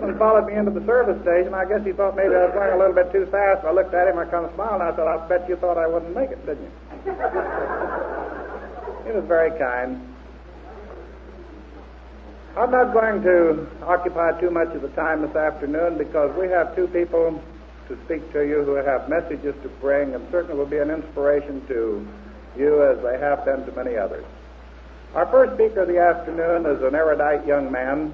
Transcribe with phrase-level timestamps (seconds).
[0.00, 1.54] and followed me into the service station.
[1.54, 3.66] I guess he thought maybe I was going a little bit too fast.
[3.66, 5.76] I looked at him, I kind of smiled, and I said, I bet you thought
[5.76, 6.70] I wouldn't make it, didn't you?
[9.06, 10.00] he was very kind.
[12.56, 16.74] I'm not going to occupy too much of the time this afternoon because we have
[16.74, 17.40] two people
[17.88, 21.66] to speak to you who have messages to bring and certainly will be an inspiration
[21.68, 22.06] to
[22.56, 24.24] you as they have been to many others.
[25.14, 28.12] Our first speaker of the afternoon is an erudite young man.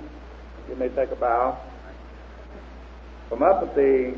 [0.68, 1.58] You may take a bow
[3.28, 4.14] from up at the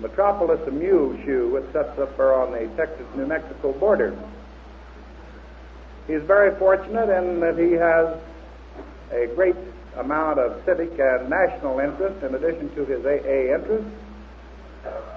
[0.00, 4.16] metropolis of Muleshoe, which sets up there on the Texas-New Mexico border.
[6.06, 8.16] He's very fortunate in that he has
[9.10, 9.56] a great
[9.96, 13.86] amount of civic and national interest in addition to his AA interest.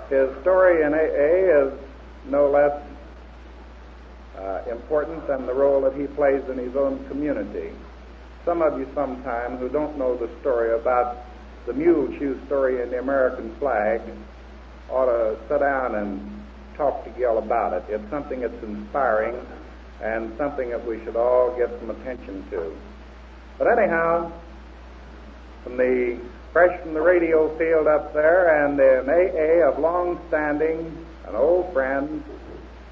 [0.10, 1.80] His story in AA is
[2.26, 2.82] no less
[4.38, 7.72] uh, important than the role that he plays in his own community.
[8.46, 11.18] Some of you sometime who don't know the story about
[11.70, 14.02] the Muleshoe story in the American flag
[14.90, 16.44] ought to sit down and
[16.76, 17.84] talk to Gil about it.
[17.90, 19.40] It's something that's inspiring
[20.02, 22.76] and something that we should all give some attention to.
[23.60, 24.32] But anyhow,
[25.64, 26.20] from the
[26.54, 31.72] fresh from the radio field up there and an AA of long standing, an old
[31.72, 32.24] friend,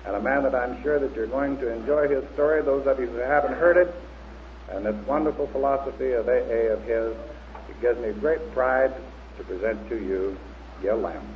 [0.05, 3.00] and a man that I'm sure that you're going to enjoy his story, those of
[3.00, 3.92] you who haven't heard it,
[4.70, 7.16] and this wonderful philosophy of AA of his
[7.78, 8.94] it gives me great pride
[9.38, 10.38] to present to you
[10.81, 11.28] Gil Lamb.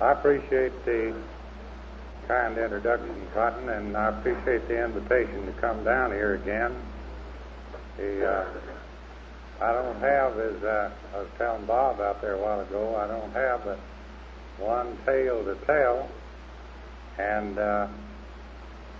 [0.00, 1.14] I appreciate the
[2.26, 6.74] kind introduction, Cotton, and I appreciate the invitation to come down here again.
[7.98, 8.48] The, uh,
[9.60, 13.06] I don't have, as uh, I was telling Bob out there a while ago, I
[13.06, 13.78] don't have but
[14.58, 16.08] one tale to tell
[17.20, 17.86] and uh,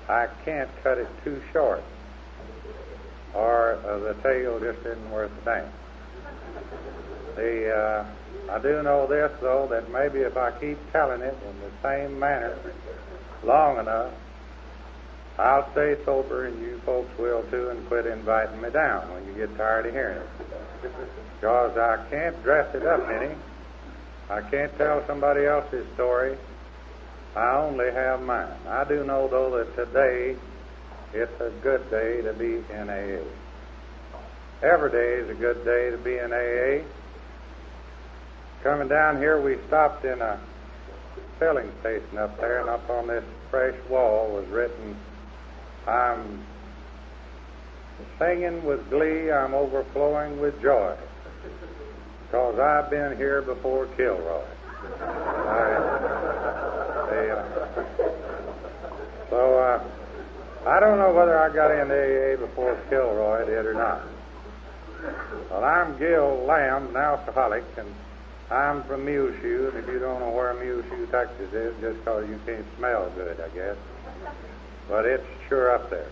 [0.09, 1.83] I can't cut it too short,
[3.35, 5.73] or uh, the tale just isn't worth a damn.
[7.37, 8.07] The uh,
[8.53, 12.19] I do know this though that maybe if I keep telling it in the same
[12.19, 12.59] manner
[13.45, 14.13] long enough,
[15.39, 19.35] I'll stay sober and you folks will too and quit inviting me down when you
[19.35, 20.29] get tired of hearing it.
[21.41, 23.35] Because I can't dress it up any.
[24.29, 26.37] I can't tell somebody else's story
[27.37, 28.53] I only have mine.
[28.67, 30.37] I do know, though, that today
[31.13, 33.23] it's a good day to be in AA.
[34.63, 36.85] Every day is a good day to be in AA.
[38.63, 40.39] Coming down here, we stopped in a
[41.39, 44.97] filling station up there, and up on this fresh wall was written,
[45.87, 46.45] I'm
[48.19, 50.95] singing with glee, I'm overflowing with joy,
[52.27, 54.45] because I've been here before Kilroy.
[55.01, 56.80] I,
[59.31, 59.83] so uh,
[60.67, 64.03] I don't know whether I got into AA before Kilroy did or not.
[65.51, 67.89] Well, I'm Gil Lamb, an alcoholic, and
[68.51, 69.69] I'm from Muleshoe.
[69.69, 73.41] And if you don't know where Muleshoe, Texas is, just because you can't smell good,
[73.41, 73.77] I guess.
[74.89, 76.11] But it's sure up there.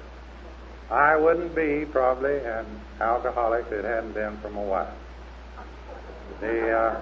[0.91, 2.67] I wouldn't be probably an
[3.01, 4.89] alcoholic if it hadn't been for my wife.
[6.41, 7.01] The uh,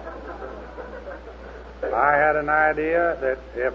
[1.94, 3.74] I had an idea that if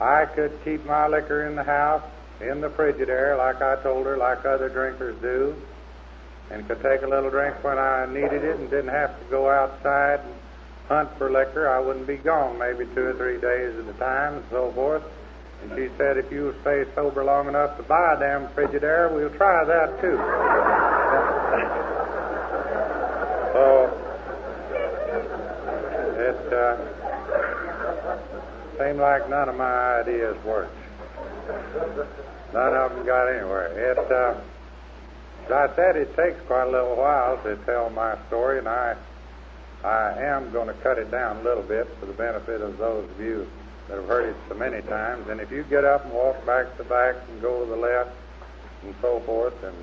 [0.00, 2.02] I could keep my liquor in the house,
[2.40, 5.54] in the Frigidaire, like I told her, like other drinkers do,
[6.50, 9.48] and could take a little drink when I needed it and didn't have to go
[9.48, 10.34] outside and
[10.88, 14.34] hunt for liquor, I wouldn't be gone maybe two or three days at a time
[14.34, 15.02] and so forth.
[15.62, 19.30] And she said, if you stay sober long enough to buy a damn Frigidaire, we'll
[19.30, 20.16] try that too.
[23.54, 23.88] so,
[26.20, 26.76] it, uh,
[28.84, 30.76] Seemed like none of my ideas worked.
[32.52, 33.92] None of them got anywhere.
[33.92, 34.34] It, uh,
[35.46, 38.94] as I said, it takes quite a little while to tell my story, and I,
[39.82, 43.08] I am going to cut it down a little bit for the benefit of those
[43.08, 43.48] of you
[43.88, 45.30] that have heard it so many times.
[45.30, 48.10] And if you get up and walk back to back and go to the left
[48.82, 49.74] and so forth and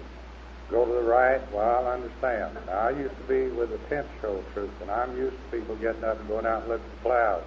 [0.69, 2.55] go to the right, well, I understand.
[2.67, 5.75] Now, I used to be with the tent show troop, and I'm used to people
[5.77, 7.45] getting up and going out and looking at the clouds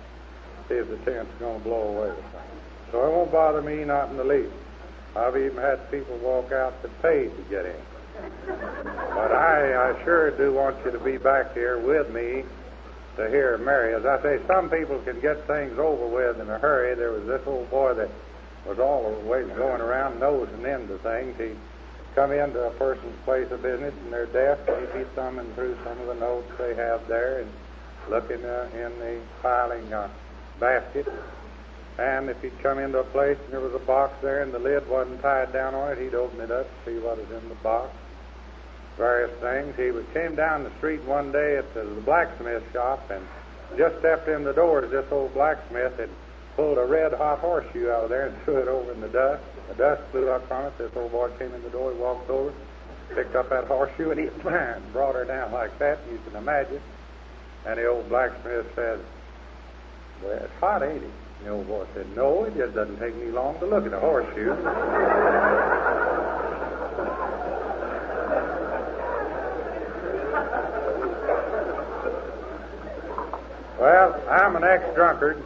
[0.69, 2.15] see if the tent's going to blow away.
[2.91, 4.53] So it won't bother me not in the least.
[5.17, 7.81] I've even had people walk out that paid to get in.
[8.47, 12.45] But I, I sure do want you to be back here with me
[13.17, 13.95] to hear Mary.
[13.95, 16.95] As I say, some people can get things over with in a hurry.
[16.95, 18.11] There was this old boy that
[18.67, 21.37] was always going around nosing into things.
[21.39, 21.57] He'd
[22.15, 25.77] come into a person's place of business and their desk, and he'd be thumbing through
[25.85, 27.51] some of the notes they have there and
[28.09, 30.09] looking uh, in the filing uh,
[30.59, 31.06] basket.
[31.99, 34.59] And if he'd come into a place and there was a box there and the
[34.59, 37.55] lid wasn't tied down on it, he'd open it up, see what was in the
[37.56, 37.95] box,
[38.97, 39.77] various things.
[39.77, 43.25] He was, came down the street one day at the, the blacksmith shop and
[43.77, 44.91] just stepped in the doors.
[44.91, 46.11] This old blacksmith had
[46.56, 49.43] pulled a red hot horseshoe out of there and threw it over in the dust.
[49.69, 50.79] The dust flew up from it.
[50.79, 52.53] This old boy came in the door, he walked over,
[53.15, 56.81] picked up that horseshoe, and he bang, brought her down like that, you can imagine.
[57.67, 59.01] And the old blacksmith said,
[60.25, 61.11] Well, it's hot, ain't it?
[61.43, 64.00] The old boy said, No, it just doesn't take me long to look at a
[64.00, 64.55] horseshoe.
[73.79, 75.44] well, I'm an ex drunkard.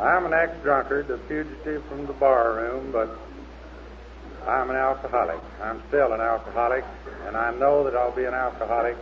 [0.00, 3.16] I'm an ex drunkard, a fugitive from the bar room, but
[4.48, 5.40] I'm an alcoholic.
[5.62, 6.84] I'm still an alcoholic,
[7.26, 8.96] and I know that I'll be an alcoholic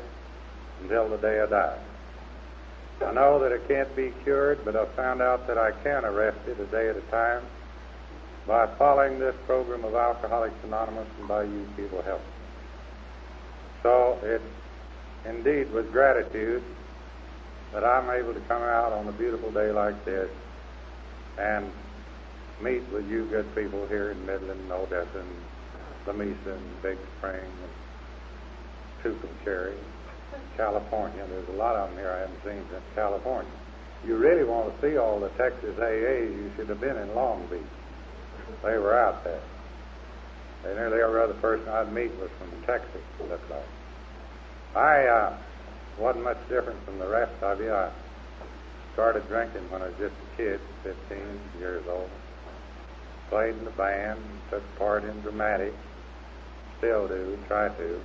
[0.82, 1.78] until the day I die.
[3.04, 6.38] I know that it can't be cured, but I've found out that I can arrest
[6.46, 7.42] it a day at a time
[8.46, 12.26] by following this program of Alcoholics Anonymous and by you people helping.
[13.82, 14.42] So it's
[15.26, 16.62] indeed with gratitude
[17.72, 20.30] that I'm able to come out on a beautiful day like this
[21.38, 21.70] and
[22.62, 25.28] meet with you good people here in Midland, Odessa, and
[26.06, 27.40] Lamesa, and Big Spring,
[29.04, 29.74] and Tucumcari,
[30.56, 31.24] California.
[31.28, 33.50] There's a lot of them here I haven't seen since California.
[34.06, 37.46] You really want to see all the Texas AAs, you should have been in Long
[37.46, 37.60] Beach.
[38.62, 39.42] They were out there.
[40.64, 43.64] And nearly every other person I'd meet was from Texas, it looked like.
[44.74, 45.36] I uh,
[45.98, 47.72] wasn't much different from the rest of you.
[47.72, 47.90] I
[48.92, 51.18] started drinking when I was just a kid, 15
[51.58, 52.10] years old.
[53.28, 54.20] Played in the band,
[54.50, 55.76] took part in dramatics,
[56.78, 58.00] still do, try to.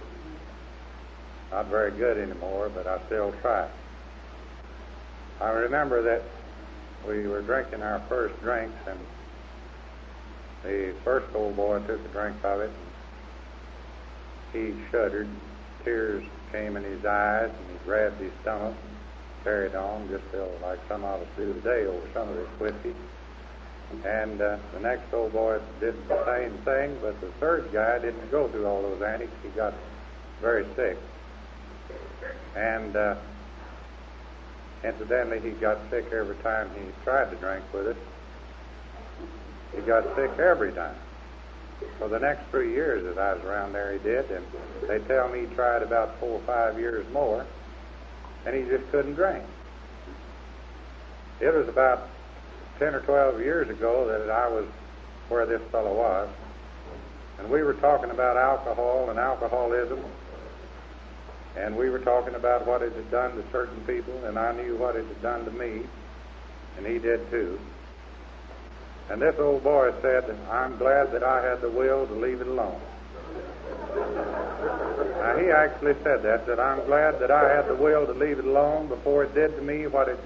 [1.51, 3.67] Not very good anymore, but I still try.
[5.41, 6.23] I remember that
[7.07, 8.99] we were drinking our first drinks, and
[10.63, 12.71] the first old boy took a drink of it,
[14.53, 15.27] and he shuddered.
[15.83, 20.51] Tears came in his eyes, and he grabbed his stomach and carried on, just till,
[20.61, 22.95] like some of us do today over some of this whiskey.
[24.05, 28.29] And uh, the next old boy did the same thing, but the third guy didn't
[28.31, 29.33] go through all those antics.
[29.43, 29.73] He got
[30.39, 30.97] very sick.
[32.55, 33.15] And uh,
[34.83, 37.97] incidentally, he got sick every time he tried to drink with us.
[39.75, 40.95] He got sick every time.
[41.97, 44.45] For the next three years that I was around there, he did, and
[44.87, 47.45] they tell me he tried about four or five years more,
[48.45, 49.43] and he just couldn't drink.
[51.39, 52.07] It was about
[52.79, 54.65] 10 or 12 years ago that I was
[55.29, 56.29] where this fellow was,
[57.39, 60.03] and we were talking about alcohol and alcoholism,
[61.55, 64.75] and we were talking about what it had done to certain people, and I knew
[64.77, 65.81] what it had done to me,
[66.77, 67.59] and he did too.
[69.09, 72.47] And this old boy said, I'm glad that I had the will to leave it
[72.47, 72.79] alone.
[75.17, 78.39] Now, he actually said that, that I'm glad that I had the will to leave
[78.39, 80.19] it alone before it did to me what it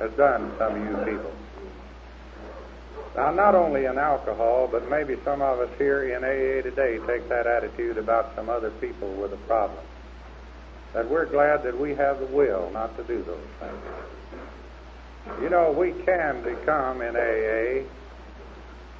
[0.00, 1.32] has done to some of you people.
[3.16, 7.28] Now, not only in alcohol, but maybe some of us here in AA today take
[7.28, 9.78] that attitude about some other people with a problem.
[10.94, 15.42] That we're glad that we have the will not to do those things.
[15.42, 17.86] You know, we can become in AA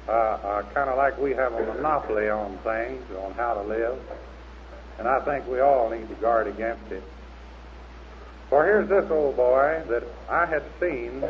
[0.09, 3.99] uh, uh, kind of like we have a monopoly on things, on how to live,
[4.97, 7.03] and I think we all need to guard against it.
[8.49, 11.23] For here's this old boy that I had seen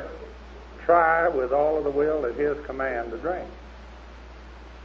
[0.86, 3.50] try with all of the will at his command to drink.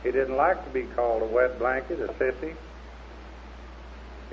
[0.02, 2.54] He didn't like to be called a wet blanket, a sissy.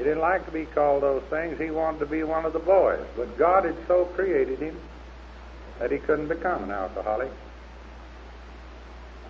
[0.01, 1.59] He didn't like to be called those things.
[1.59, 3.05] He wanted to be one of the boys.
[3.15, 4.75] But God had so created him
[5.77, 7.29] that he couldn't become an alcoholic.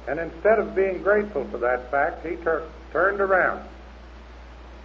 [0.08, 3.68] And instead of being grateful for that fact, he tur- turned around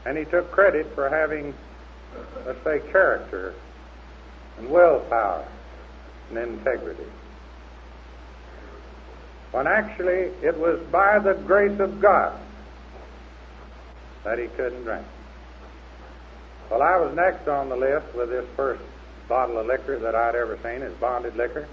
[0.05, 1.55] and he took credit for having,
[2.45, 3.55] let's say, character
[4.59, 5.47] and willpower
[6.31, 7.07] and integrity.
[9.53, 12.37] When actually it was by the grace of God
[14.25, 15.07] that he couldn't drink.
[16.71, 18.83] Well, I was next on the list with this first
[19.29, 21.69] bottle of liquor that I'd ever seen is bonded liquor.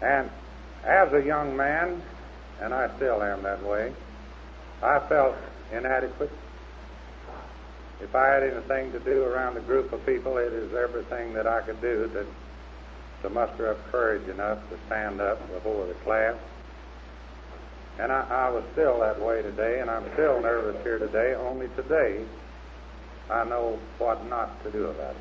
[0.00, 0.30] And
[0.84, 2.00] as a young man,
[2.60, 3.92] and I still am that way,
[4.82, 5.36] I felt
[5.70, 6.30] inadequate.
[8.00, 11.46] If I had anything to do around a group of people, it is everything that
[11.46, 12.26] I could do to,
[13.22, 16.36] to muster up courage enough to stand up before the class.
[18.00, 21.68] And I, I was still that way today, and I'm still nervous here today, only
[21.76, 22.24] today
[23.30, 25.16] I know what not to do about it.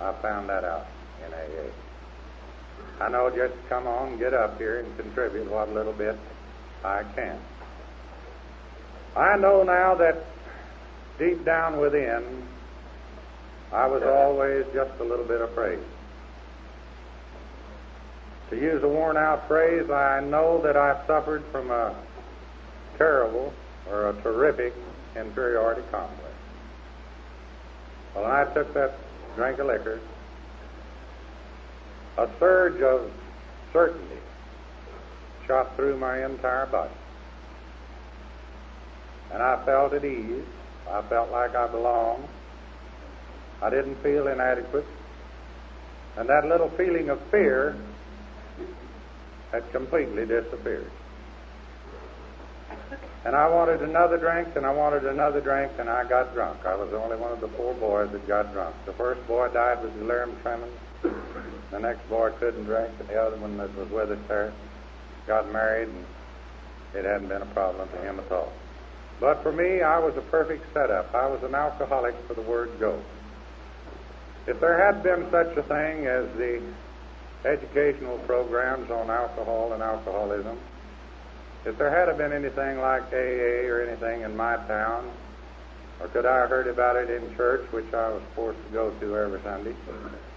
[0.00, 0.86] I found that out
[1.26, 3.04] in AA.
[3.04, 6.18] I know just come on, get up here, and contribute what little bit
[6.84, 7.38] I can.
[9.16, 10.22] I know now that
[11.18, 12.46] deep down within,
[13.72, 15.78] I was always just a little bit afraid.
[18.50, 21.94] To use a worn out phrase, I know that I suffered from a
[22.98, 23.54] terrible
[23.88, 24.74] or a terrific
[25.16, 26.34] inferiority complex.
[28.14, 28.94] Well, when I took that
[29.36, 30.00] drink of liquor,
[32.18, 33.10] a surge of
[33.72, 34.18] certainty
[35.46, 36.90] shot through my entire body.
[39.32, 40.44] And I felt at ease.
[40.90, 42.26] I felt like I belonged.
[43.62, 44.86] I didn't feel inadequate.
[46.16, 47.76] And that little feeling of fear
[49.52, 50.90] had completely disappeared.
[53.24, 56.64] And I wanted another drink, and I wanted another drink, and I got drunk.
[56.64, 58.74] I was the only one of the four boys that got drunk.
[58.86, 60.72] The first boy died with delirium tremens.
[61.70, 64.52] The next boy couldn't drink, and the other one that was with us there
[65.26, 66.04] got married, and
[66.94, 68.52] it hadn't been a problem to him at all.
[69.20, 71.14] But for me, I was a perfect setup.
[71.14, 72.98] I was an alcoholic for the word go.
[74.46, 76.62] If there had been such a thing as the
[77.44, 80.58] educational programs on alcohol and alcoholism,
[81.64, 85.10] if there had been anything like AA or anything in my town,
[86.00, 88.90] or could I have heard about it in church, which I was forced to go
[88.90, 89.74] to every Sunday,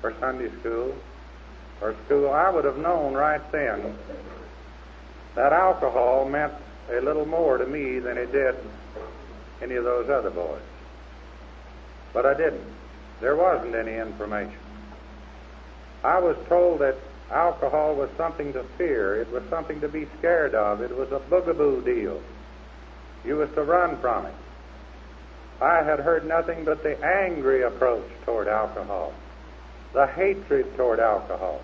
[0.01, 0.95] or Sunday school,
[1.81, 3.95] or school, I would have known right then
[5.35, 6.53] that alcohol meant
[6.91, 8.55] a little more to me than it did
[9.61, 10.61] any of those other boys.
[12.11, 12.65] But I didn't.
[13.21, 14.59] There wasn't any information.
[16.03, 16.97] I was told that
[17.31, 19.21] alcohol was something to fear.
[19.21, 20.81] It was something to be scared of.
[20.81, 22.21] It was a boogaboo deal.
[23.23, 24.33] You was to run from it.
[25.61, 29.13] I had heard nothing but the angry approach toward alcohol,
[29.93, 31.61] the hatred toward alcohol.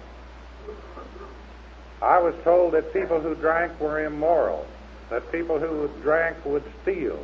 [2.01, 4.65] I was told that people who drank were immoral,
[5.09, 7.19] that people who drank would steal,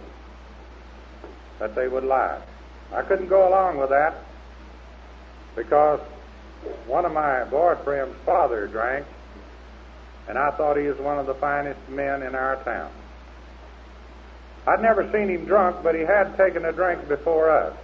[1.59, 2.41] that they would lie.
[2.93, 4.15] I couldn't go along with that
[5.55, 6.01] because
[6.87, 9.05] one of my boyfriend's father drank,
[10.27, 12.91] and I thought he was one of the finest men in our town.
[14.67, 17.77] I'd never seen him drunk, but he had taken a drink before us.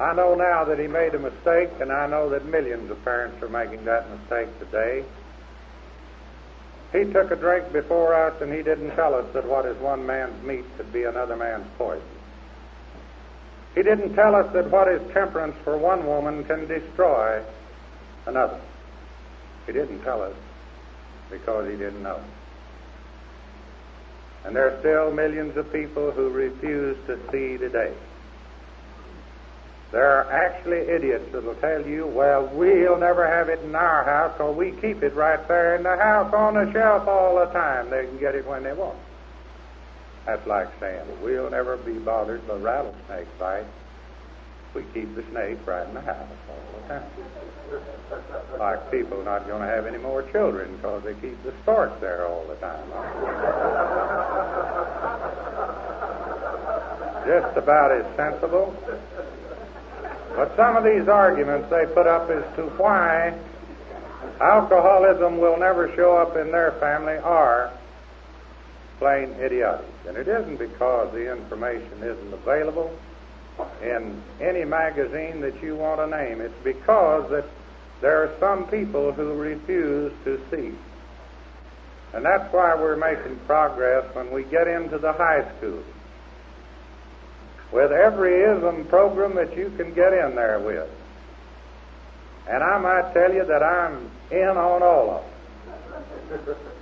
[0.00, 3.42] I know now that he made a mistake, and I know that millions of parents
[3.42, 5.04] are making that mistake today.
[6.92, 10.06] He took a drink before us, and he didn't tell us that what is one
[10.06, 12.02] man's meat could be another man's poison.
[13.78, 17.40] He didn't tell us that what is temperance for one woman can destroy
[18.26, 18.60] another.
[19.66, 20.34] He didn't tell us
[21.30, 22.20] because he didn't know.
[24.44, 27.94] And there are still millions of people who refuse to see today.
[29.92, 34.02] There are actually idiots that will tell you, well, we'll never have it in our
[34.02, 37.46] house because we keep it right there in the house on the shelf all the
[37.52, 37.90] time.
[37.90, 38.98] They can get it when they want.
[40.28, 43.64] That's like saying, we'll never be bothered by rattlesnake bite.
[44.74, 47.10] We keep the snake right in the house all the time.
[48.58, 52.26] Like people not going to have any more children because they keep the stork there
[52.26, 52.84] all the time.
[57.26, 58.76] Just about as sensible.
[60.36, 63.34] But some of these arguments they put up as to why
[64.42, 67.72] alcoholism will never show up in their family are
[68.98, 69.86] plain idiotic.
[70.08, 72.90] And it isn't because the information isn't available
[73.82, 76.40] in any magazine that you want to name.
[76.40, 77.44] It's because that
[78.00, 80.72] there are some people who refuse to see.
[82.14, 85.82] And that's why we're making progress when we get into the high school.
[87.70, 90.88] With every ism program that you can get in there with.
[92.48, 95.22] And I might tell you that I'm in on all
[96.30, 96.56] of them.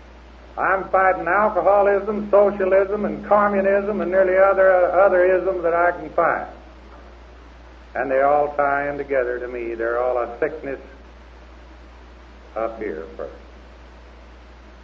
[0.58, 6.48] I'm fighting alcoholism, socialism, and communism, and nearly other other isms that I can find.
[7.94, 9.74] And they all tie in together to me.
[9.74, 10.80] They're all a sickness
[12.54, 13.34] up here first.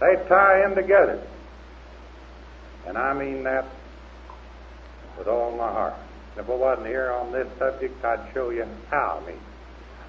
[0.00, 1.23] They tie in together.
[2.87, 3.67] And I mean that
[5.17, 5.95] with all my heart.
[6.37, 9.41] If I wasn't here on this subject, I'd show you how I mean.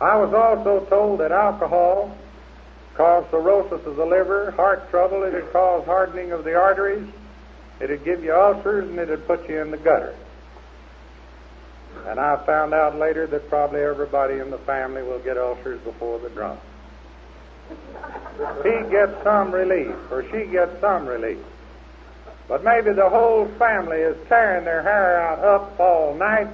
[0.01, 2.17] I was also told that alcohol
[2.95, 7.07] cause cirrhosis of the liver, heart trouble, it'd cause hardening of the arteries,
[7.79, 10.15] it'd give you ulcers, and it'd put you in the gutter.
[12.05, 16.19] And I found out later that probably everybody in the family will get ulcers before
[16.19, 16.59] the drunk.
[18.63, 21.39] He gets some relief, or she gets some relief.
[22.47, 26.49] But maybe the whole family is tearing their hair out up all night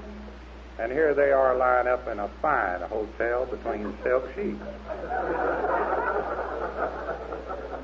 [0.80, 4.64] And here they are lying up in a fine hotel between silk sheets.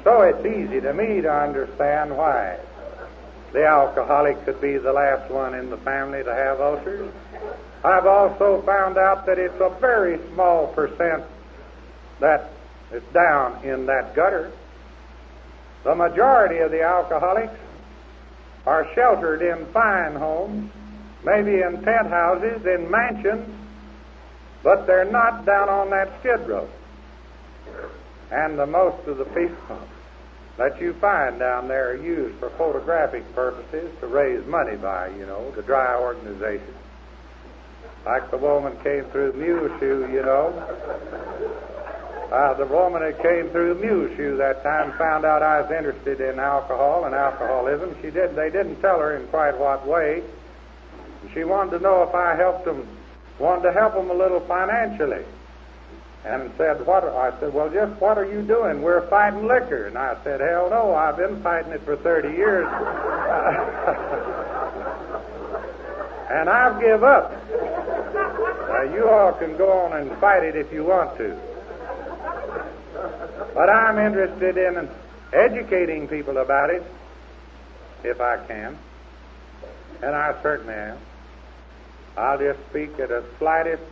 [0.04, 2.58] so it's easy to me to understand why
[3.52, 7.12] the alcoholic could be the last one in the family to have ulcers.
[7.84, 11.24] I've also found out that it's a very small percent
[12.22, 12.50] that
[12.92, 14.52] is down in that gutter.
[15.84, 17.60] The majority of the alcoholics
[18.66, 20.72] are sheltered in fine homes,
[21.26, 23.50] maybe in penthouses, in mansions,
[24.64, 26.70] but they're not down on that skid row.
[28.32, 29.80] And the most of the people
[30.58, 35.26] that you find down there are used for photographic purposes to raise money by, you
[35.26, 36.78] know, to dry organizations.
[38.06, 40.54] Like the woman came through Muleshoe, you know.
[42.32, 46.40] Uh, the woman that came through Muleshoe that time found out I was interested in
[46.40, 47.96] alcohol and alcoholism.
[48.02, 48.36] She did.
[48.36, 50.24] They didn't tell her in quite what way.
[51.36, 52.88] She wanted to know if I helped them,
[53.40, 55.26] wanted to help them a little financially,
[56.24, 58.82] and said, "What?" I said, "Well, just what are you doing?
[58.82, 60.96] We're fighting liquor." And I said, "Hell no!
[60.96, 62.66] I've been fighting it for 30 years,
[66.32, 67.34] and I've give up.
[67.54, 71.38] Uh, you all can go on and fight it if you want to."
[73.54, 74.90] But I'm interested in
[75.34, 76.84] educating people about it,
[78.06, 78.78] if I can.
[80.02, 80.98] And I certainly am.
[82.18, 83.84] I'll just speak at a slightest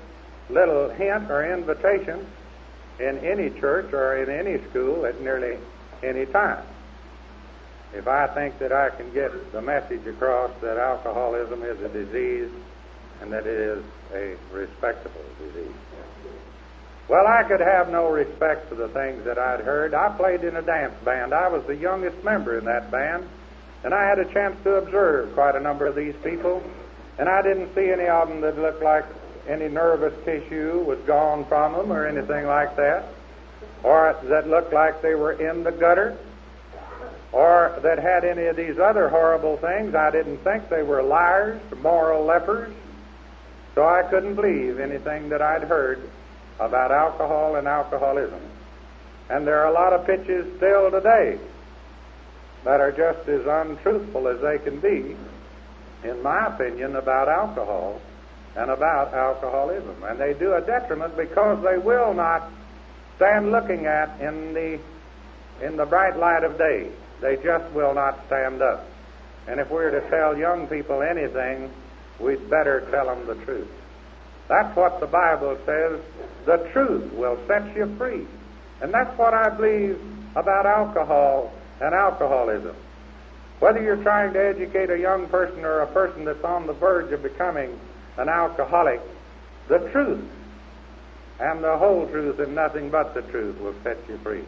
[0.50, 2.26] little hint or invitation
[3.00, 5.58] in any church or in any school at nearly
[6.04, 6.64] any time.
[7.94, 12.50] If I think that I can get the message across that alcoholism is a disease
[13.22, 15.76] and that it is a respectable disease.
[17.08, 19.94] Well, I could have no respect for the things that I'd heard.
[19.94, 21.34] I played in a dance band.
[21.34, 23.28] I was the youngest member in that band,
[23.84, 26.64] and I had a chance to observe quite a number of these people,
[27.18, 29.06] and I didn't see any of them that looked like
[29.48, 33.06] any nervous tissue was gone from them or anything like that,
[33.84, 36.18] or that looked like they were in the gutter,
[37.32, 39.96] or that had any of these other horrible things.
[39.96, 42.74] I didn't think they were liars, moral lepers,
[43.76, 46.10] so I couldn't believe anything that I'd heard
[46.60, 48.40] about alcohol and alcoholism.
[49.30, 51.40] And there are a lot of pitches still today
[52.64, 55.16] that are just as untruthful as they can be,
[56.04, 58.02] in my opinion, about alcohol
[58.56, 60.04] and about alcoholism.
[60.04, 62.50] And they do a detriment because they will not
[63.16, 64.80] stand looking at in the
[65.62, 66.90] in the bright light of day.
[67.22, 68.86] They just will not stand up.
[69.48, 71.72] And if we're to tell young people anything,
[72.20, 73.70] we'd better tell them the truth.
[74.48, 76.00] That's what the Bible says.
[76.46, 78.26] The truth will set you free.
[78.82, 80.00] And that's what I believe
[80.36, 82.76] about alcohol and alcoholism.
[83.64, 87.14] Whether you're trying to educate a young person or a person that's on the verge
[87.14, 87.80] of becoming
[88.18, 89.00] an alcoholic,
[89.70, 90.30] the truth
[91.40, 94.44] and the whole truth and nothing but the truth will set you free.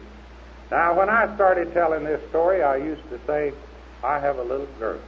[0.70, 3.54] Now, when I started telling this story, I used to say,
[4.04, 5.00] I have a little girl.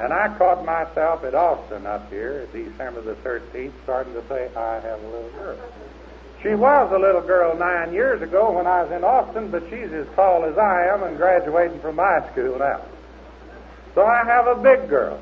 [0.00, 4.80] And I caught myself at Austin up here, December the 13th, starting to say, I
[4.80, 5.58] have a little girl.
[6.42, 9.92] She was a little girl nine years ago when I was in Austin, but she's
[9.92, 12.80] as tall as I am and graduating from high school now.
[13.94, 15.20] So I have a big girl.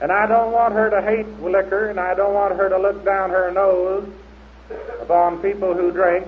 [0.00, 3.04] And I don't want her to hate liquor, and I don't want her to look
[3.04, 4.08] down her nose
[5.00, 6.26] upon people who drink,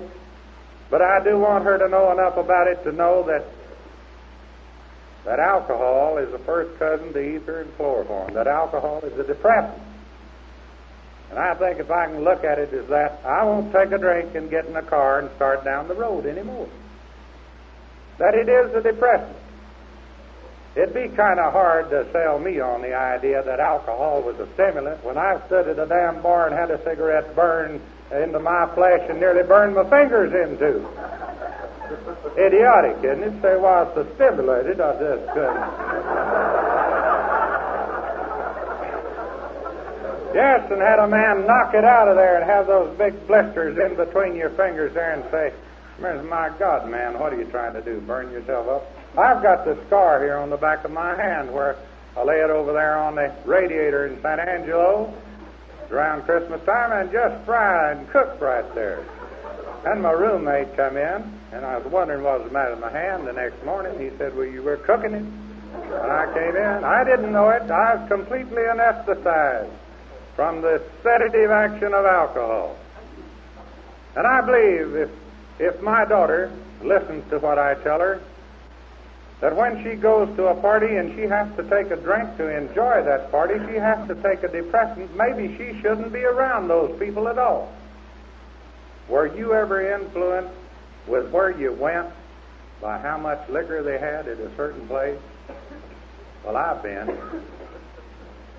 [0.90, 3.44] but I do want her to know enough about it to know that
[5.24, 9.82] that alcohol is a first cousin to ether and chloroform, that alcohol is a depressant.
[11.34, 13.98] And I think if I can look at it as that, I won't take a
[13.98, 16.68] drink and get in a car and start down the road anymore.
[18.18, 19.36] That it is a depressant.
[20.76, 24.46] It'd be kind of hard to sell me on the idea that alcohol was a
[24.54, 28.72] stimulant when I stood at a damn bar and had a cigarette burn into my
[28.76, 30.86] flesh and nearly burned my fingers into.
[32.38, 33.42] Idiotic, isn't it?
[33.42, 34.80] Say, well, it's a stimulated.
[34.80, 36.83] I just couldn't.
[40.36, 43.96] And had a man knock it out of there and have those big blisters in
[43.96, 45.52] between your fingers there and say,
[46.00, 48.00] my God, man, what are you trying to do?
[48.00, 49.18] Burn yourself up?
[49.18, 51.76] I've got the scar here on the back of my hand where
[52.16, 55.14] I lay it over there on the radiator in San Angelo
[55.90, 59.04] around Christmas time and just fried and cooked right there.
[59.86, 62.90] And my roommate come in, and I was wondering what was the matter with my
[62.90, 63.28] hand.
[63.28, 67.04] The next morning, he said, "Well, you were cooking it." When I came in, I
[67.04, 67.70] didn't know it.
[67.70, 69.70] I was completely anesthetized
[70.36, 72.76] from the sedative action of alcohol.
[74.16, 75.10] And I believe if
[75.58, 76.50] if my daughter
[76.82, 78.20] listens to what I tell her,
[79.40, 82.48] that when she goes to a party and she has to take a drink to
[82.48, 86.98] enjoy that party, she has to take a depressant, maybe she shouldn't be around those
[86.98, 87.72] people at all.
[89.08, 90.54] Were you ever influenced
[91.06, 92.08] with where you went
[92.80, 95.18] by how much liquor they had at a certain place?
[96.44, 97.18] Well, I've been.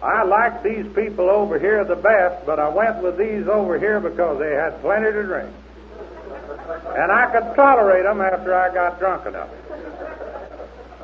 [0.06, 4.00] I liked these people over here the best, but I went with these over here
[4.00, 5.50] because they had plenty to drink.
[6.96, 9.50] And I could tolerate them after I got drunk enough.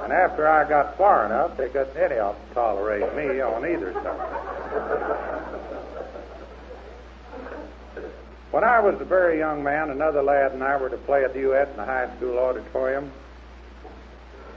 [0.03, 3.91] And after I got far enough, they couldn't any of them tolerate me on either
[3.93, 5.41] side.
[8.51, 11.33] When I was a very young man, another lad and I were to play a
[11.33, 13.11] duet in the high school auditorium.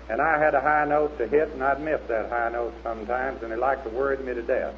[0.08, 3.42] And I had a high note to hit, and I'd miss that high note sometimes,
[3.42, 4.74] and it liked to worry me to death.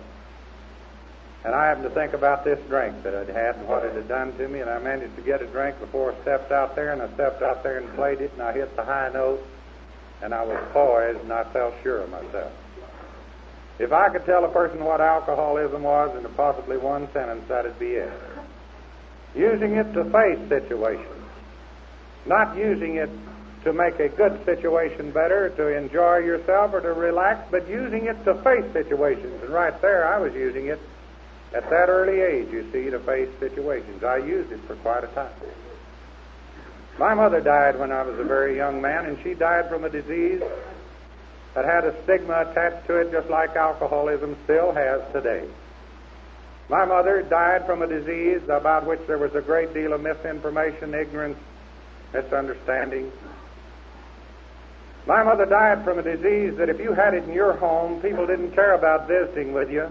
[1.44, 4.08] And I happened to think about this drink that I'd had and what it had
[4.08, 6.92] done to me, and I managed to get a drink before I stepped out there,
[6.92, 9.44] and I stepped out there and played it, and I hit the high note,
[10.22, 12.52] and I was poised, and I felt sure of myself.
[13.78, 17.92] If I could tell a person what alcoholism was in possibly one sentence, that'd be
[17.92, 18.12] it.
[19.34, 21.24] Using it to face situations,
[22.24, 23.10] not using it
[23.66, 28.16] to make a good situation better, to enjoy yourself or to relax, but using it
[28.24, 29.42] to face situations.
[29.42, 30.78] And right there, I was using it
[31.52, 34.04] at that early age, you see, to face situations.
[34.04, 35.32] I used it for quite a time.
[36.96, 39.90] My mother died when I was a very young man, and she died from a
[39.90, 40.40] disease
[41.54, 45.44] that had a stigma attached to it, just like alcoholism still has today.
[46.68, 50.94] My mother died from a disease about which there was a great deal of misinformation,
[50.94, 51.38] ignorance,
[52.12, 53.10] misunderstanding,
[55.06, 58.26] my mother died from a disease that if you had it in your home, people
[58.26, 59.88] didn't care about visiting with you.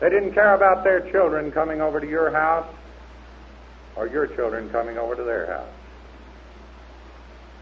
[0.00, 2.66] They didn't care about their children coming over to your house
[3.94, 5.68] or your children coming over to their house.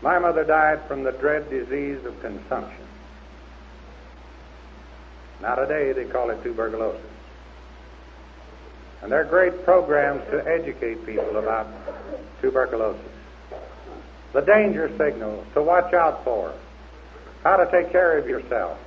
[0.00, 2.86] My mother died from the dread disease of consumption.
[5.42, 7.02] Now, today they call it tuberculosis.
[9.02, 11.66] And there are great programs to educate people about
[12.40, 13.12] tuberculosis
[14.32, 16.54] the danger signals to watch out for,
[17.42, 18.78] how to take care of yourself.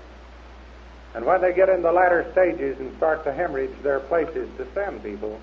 [1.14, 4.50] And when they get in the latter stages and start to hemorrhage, there are places
[4.58, 5.40] to send people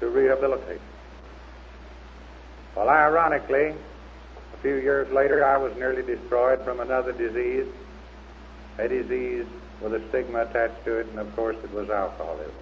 [0.00, 0.80] to rehabilitate.
[2.74, 3.68] Well, ironically,
[4.54, 7.66] a few years later, I was nearly destroyed from another disease,
[8.78, 9.46] a disease
[9.80, 12.52] with a stigma attached to it, and of course, it was alcoholism.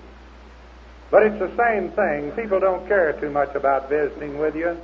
[1.11, 2.33] But it's the same thing.
[2.33, 4.77] People don't care too much about visiting with you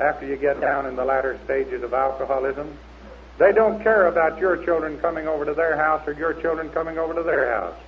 [0.00, 2.78] after you get down in the latter stages of alcoholism.
[3.38, 6.98] They don't care about your children coming over to their house or your children coming
[6.98, 7.78] over to their house.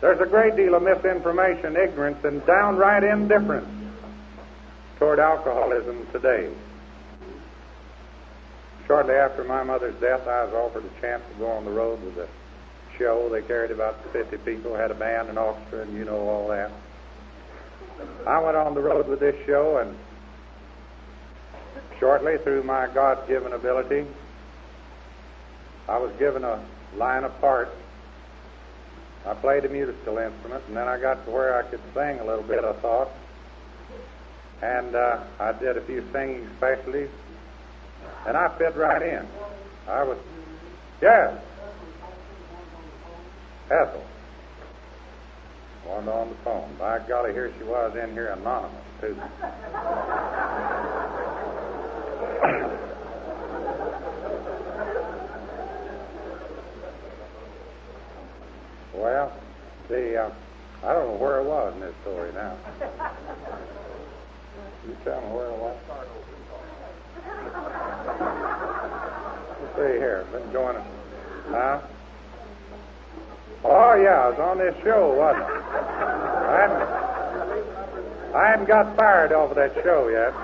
[0.00, 3.68] There's a great deal of misinformation, ignorance, and downright indifference
[4.98, 6.50] toward alcoholism today.
[8.86, 12.02] Shortly after my mother's death, I was offered a chance to go on the road
[12.02, 12.28] with a
[12.98, 13.28] show.
[13.30, 16.70] They carried about 50 people, had a band, an orchestra, and you know all that.
[18.26, 19.96] I went on the road with this show, and
[22.00, 24.06] Shortly, through my God given ability,
[25.88, 26.64] I was given a
[26.96, 27.72] line of parts.
[29.26, 32.24] I played a musical instrument, and then I got to where I could sing a
[32.24, 33.10] little bit, I thought.
[34.62, 37.10] And uh, I did a few singing specialties,
[38.26, 39.26] and I fit right in.
[39.88, 40.18] I was,
[41.02, 41.38] yes,
[43.70, 44.04] Ethel.
[45.84, 46.74] One on the phone.
[46.78, 49.16] By golly, here she was in here anonymous, too.
[58.94, 59.32] well,
[59.88, 60.30] the uh,
[60.82, 62.56] I don't know where it was in this story now.
[64.86, 65.76] You tell me where it was.
[69.62, 70.26] Let's see here.
[70.30, 70.84] Been joining.
[71.46, 71.80] Huh?
[73.64, 75.54] Oh yeah, I was on this show, wasn't I?
[76.44, 80.34] I hadn't, I hadn't got fired off of that show yet.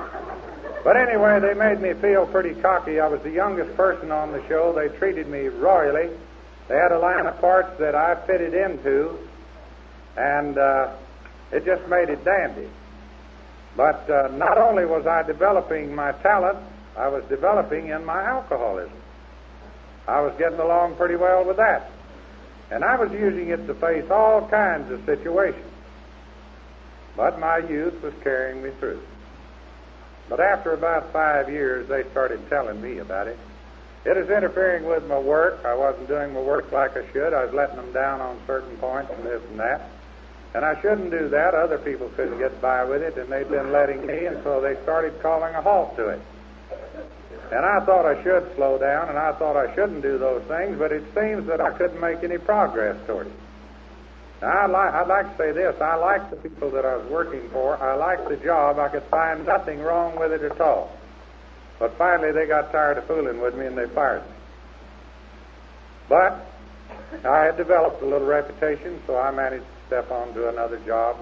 [0.82, 2.98] But anyway, they made me feel pretty cocky.
[2.98, 4.72] I was the youngest person on the show.
[4.72, 6.08] They treated me royally.
[6.70, 9.18] They had a line of parts that I fitted into,
[10.16, 10.92] and uh,
[11.50, 12.68] it just made it dandy.
[13.76, 16.60] But uh, not only was I developing my talent,
[16.96, 18.96] I was developing in my alcoholism.
[20.06, 21.90] I was getting along pretty well with that.
[22.70, 25.72] And I was using it to face all kinds of situations.
[27.16, 29.02] But my youth was carrying me through.
[30.28, 33.38] But after about five years, they started telling me about it.
[34.04, 35.64] It is interfering with my work.
[35.64, 37.34] I wasn't doing my work like I should.
[37.34, 39.90] I was letting them down on certain points and this and that.
[40.54, 41.54] And I shouldn't do that.
[41.54, 44.74] Other people couldn't get by with it, and they'd been letting me, and so they
[44.82, 46.20] started calling a halt to it.
[47.52, 50.78] And I thought I should slow down, and I thought I shouldn't do those things,
[50.78, 53.32] but it seems that I couldn't make any progress toward it.
[54.40, 55.80] Now, I'd like, I'd like to say this.
[55.80, 57.76] I like the people that I was working for.
[57.76, 58.78] I liked the job.
[58.78, 60.90] I could find nothing wrong with it at all.
[61.80, 64.36] But finally, they got tired of fooling with me and they fired me.
[66.08, 66.46] But
[67.24, 71.16] I had developed a little reputation, so I managed to step on to another job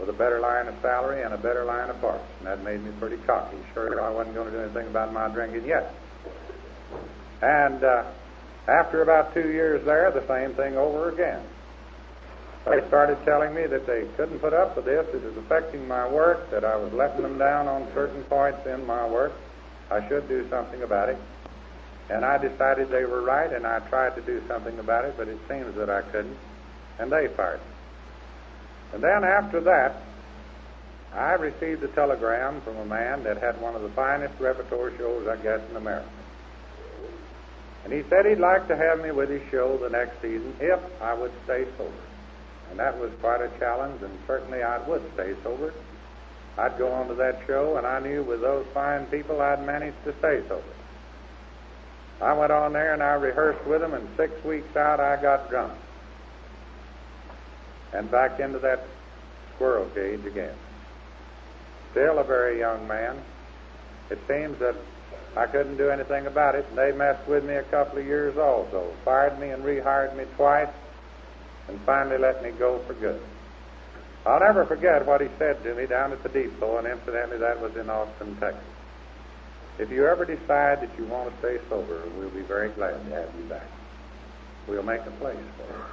[0.00, 2.24] with a better line of salary and a better line of parts.
[2.38, 3.58] And that made me pretty cocky.
[3.72, 5.94] Sure, I wasn't going to do anything about my drinking yet.
[7.40, 8.04] And uh,
[8.66, 11.42] after about two years there, the same thing over again.
[12.64, 15.06] They started telling me that they couldn't put up with this.
[15.12, 18.86] It was affecting my work, that I was letting them down on certain points in
[18.86, 19.32] my work.
[19.90, 21.18] I should do something about it.
[22.08, 25.26] And I decided they were right, and I tried to do something about it, but
[25.26, 26.36] it seems that I couldn't.
[26.98, 27.66] And they fired me.
[28.94, 29.96] And then after that,
[31.12, 35.26] I received a telegram from a man that had one of the finest repertoire shows,
[35.26, 36.08] I guess, in America.
[37.84, 40.80] And he said he'd like to have me with his show the next season if
[41.02, 41.92] I would stay sober.
[42.72, 45.74] And that was quite a challenge, and certainly I would stay sober.
[46.56, 49.94] I'd go on to that show, and I knew with those fine people I'd manage
[50.04, 50.64] to stay sober.
[52.22, 55.50] I went on there and I rehearsed with them, and six weeks out I got
[55.50, 55.74] drunk
[57.92, 58.86] and back into that
[59.54, 60.54] squirrel cage again.
[61.90, 63.18] Still a very young man.
[64.08, 64.76] It seems that
[65.36, 68.38] I couldn't do anything about it, and they messed with me a couple of years
[68.38, 68.90] also.
[69.04, 70.70] Fired me and rehired me twice,
[71.68, 73.20] and finally let me go for good.
[74.24, 77.60] I'll never forget what he said to me down at the depot, and incidentally, that
[77.60, 78.62] was in Austin, Texas.
[79.78, 83.14] If you ever decide that you want to stay sober, we'll be very glad to
[83.14, 83.66] have you back.
[84.68, 85.84] We'll make a place for you.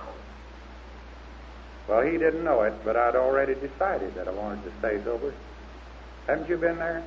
[1.88, 5.34] Well, he didn't know it, but I'd already decided that I wanted to stay sober.
[6.28, 7.04] Haven't you been there?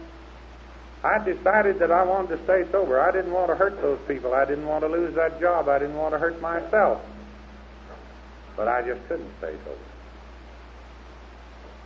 [1.05, 3.01] I decided that I wanted to stay sober.
[3.01, 4.35] I didn't want to hurt those people.
[4.35, 5.69] I didn't want to lose that job.
[5.69, 7.01] I didn't want to hurt myself.
[8.57, 9.79] But I just couldn't stay sober.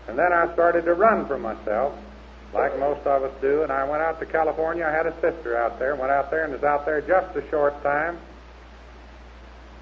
[0.08, 1.94] And then I started to run for myself,
[2.54, 4.84] like most of us do, and I went out to California.
[4.84, 7.48] I had a sister out there, went out there and was out there just a
[7.50, 8.18] short time.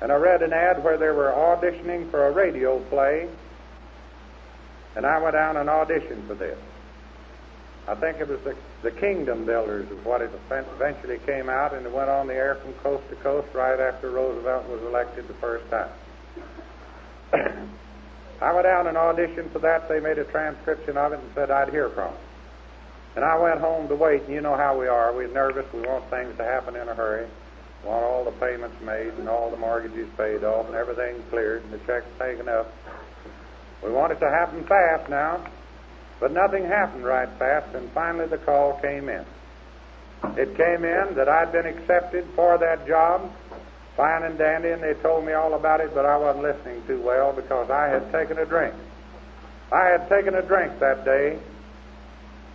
[0.00, 3.28] And I read an ad where they were auditioning for a radio play,
[4.96, 6.58] and I went down and auditioned for this.
[7.86, 11.84] I think it was the, the Kingdom Builders is what it eventually came out, and
[11.84, 15.34] it went on the air from coast to coast right after Roosevelt was elected the
[15.34, 15.90] first time.
[17.32, 19.88] I went down and auditioned for that.
[19.88, 22.20] They made a transcription of it and said I'd hear from them.
[23.16, 25.12] And I went home to wait, and you know how we are.
[25.14, 25.66] We're nervous.
[25.72, 27.26] We want things to happen in a hurry.
[27.82, 31.62] We want all the payments made and all the mortgages paid off and everything cleared
[31.64, 32.72] and the checks taken up.
[33.82, 35.46] We want it to happen fast now,
[36.18, 39.24] but nothing happened right fast, and finally the call came in.
[40.36, 43.30] It came in that I'd been accepted for that job,
[43.96, 47.00] fine and dandy, and they told me all about it, but I wasn't listening too
[47.00, 48.74] well because I had taken a drink.
[49.72, 51.38] I had taken a drink that day,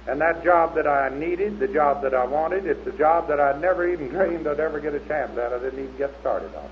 [0.08, 3.40] and that job that I needed, the job that I wanted, it's a job that
[3.40, 5.54] I never even dreamed I'd ever get a chance at.
[5.54, 6.70] I didn't even get started on.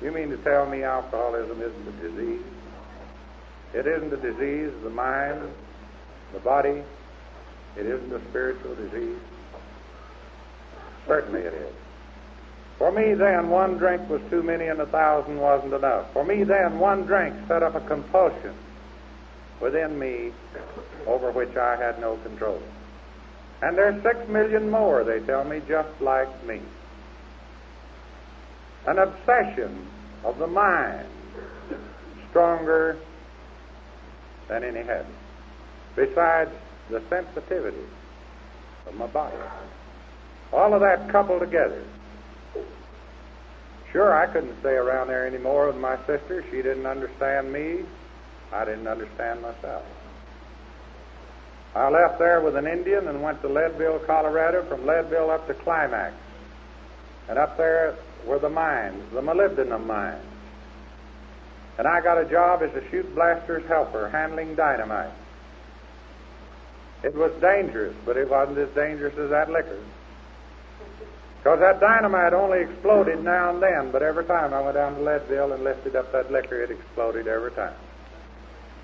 [0.00, 2.42] You mean to tell me alcoholism isn't a disease?
[3.74, 5.42] It isn't a disease of the mind,
[6.32, 6.82] the body.
[7.76, 9.18] It isn't a spiritual disease.
[11.06, 11.74] Certainly it is.
[12.78, 16.12] For me then, one drink was too many and a thousand wasn't enough.
[16.12, 18.54] For me then, one drink set up a compulsion
[19.60, 20.32] within me
[21.06, 22.62] over which I had no control.
[23.62, 26.60] And there's six million more, they tell me, just like me.
[28.86, 29.88] An obsession
[30.22, 31.08] of the mind,
[32.30, 32.96] stronger
[34.46, 35.06] than any habit,
[35.96, 36.52] besides
[36.90, 37.76] the sensitivity
[38.86, 39.36] of my body.
[40.52, 41.82] All of that coupled together.
[43.92, 46.44] Sure, I couldn't stay around there anymore with my sister.
[46.50, 47.84] She didn't understand me.
[48.52, 49.84] I didn't understand myself.
[51.74, 55.54] I left there with an Indian and went to Leadville, Colorado, from Leadville up to
[55.54, 56.14] Climax.
[57.28, 57.96] And up there
[58.26, 60.24] were the mines, the molybdenum mines.
[61.78, 65.12] And I got a job as a chute blaster's helper handling dynamite.
[67.04, 69.78] It was dangerous, but it wasn't as dangerous as that liquor.
[71.48, 75.00] Because that dynamite only exploded now and then, but every time I went down to
[75.00, 77.72] Leadville and lifted up that liquor, it exploded every time.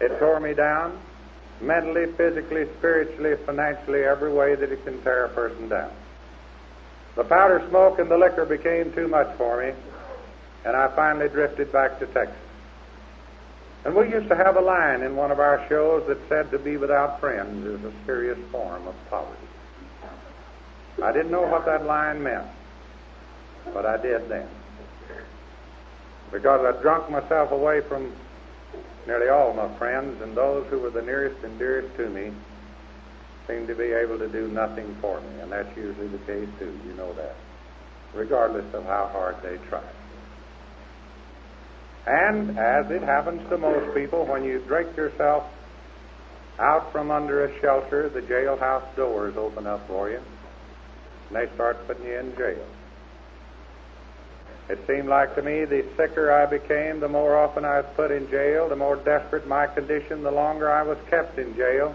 [0.01, 0.99] It tore me down
[1.61, 5.93] mentally, physically, spiritually, financially, every way that it can tear a person down.
[7.17, 9.75] The powder smoke and the liquor became too much for me,
[10.65, 12.35] and I finally drifted back to Texas.
[13.85, 16.59] And we used to have a line in one of our shows that said to
[16.59, 19.49] be without friends is a serious form of poverty.
[21.03, 22.47] I didn't know what that line meant,
[23.73, 24.49] but I did then.
[26.31, 28.13] Because I drunk myself away from
[29.07, 32.33] nearly all my friends, and those who were the nearest and dearest to me
[33.47, 36.79] seemed to be able to do nothing for me, and that's usually the case too,
[36.87, 37.37] you know that,
[38.15, 39.85] regardless of how hard they try.
[42.07, 45.45] And as it happens to most people, when you drink yourself
[46.59, 50.21] out from under a shelter, the jailhouse doors open up for you,
[51.29, 52.67] and they start putting you in jail.
[54.69, 58.11] It seemed like to me the sicker I became, the more often I was put
[58.11, 61.95] in jail, the more desperate my condition, the longer I was kept in jail.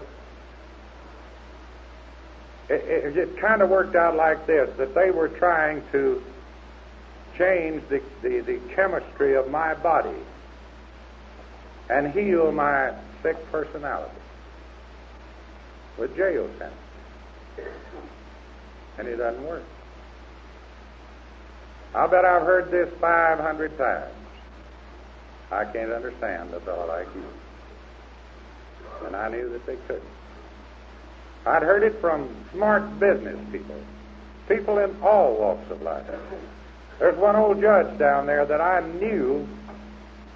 [2.68, 6.22] It, it, it kind of worked out like this that they were trying to
[7.36, 10.16] change the, the, the chemistry of my body
[11.88, 12.56] and heal mm-hmm.
[12.56, 14.14] my sick personality
[15.98, 16.76] with jail sentence.
[18.98, 19.62] And it doesn't work.
[21.94, 24.14] I'll bet I've heard this 500 times.
[25.50, 27.24] I can't understand a fellow like you.
[29.06, 30.04] And I knew that they couldn't.
[31.46, 33.80] I'd heard it from smart business people,
[34.46, 36.04] people in all walks of life.
[36.98, 39.48] There's one old judge down there that I knew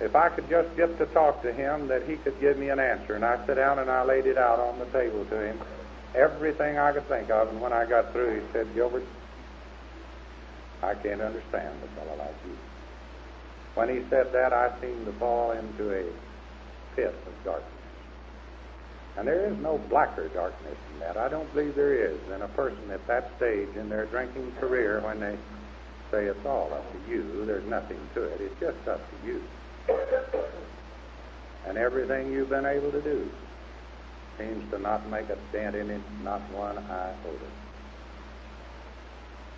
[0.01, 2.81] if I could just get to talk to him that he could give me an
[2.81, 3.15] answer.
[3.15, 5.61] And I sat down and I laid it out on the table to him,
[6.15, 7.49] everything I could think of.
[7.49, 9.05] And when I got through, he said, Gilbert,
[10.83, 12.57] I can't understand a fellow like you.
[13.75, 16.05] When he said that, I seemed to fall into a
[16.95, 17.71] pit of darkness.
[19.17, 21.17] And there is no blacker darkness than that.
[21.17, 25.01] I don't believe there is than a person at that stage in their drinking career
[25.01, 25.37] when they
[26.11, 27.45] say it's all up to you.
[27.47, 28.41] There's nothing to it.
[28.41, 29.43] It's just up to you.
[31.67, 33.31] And everything you've been able to do
[34.39, 37.17] seems to not make a dent in it, not one iota.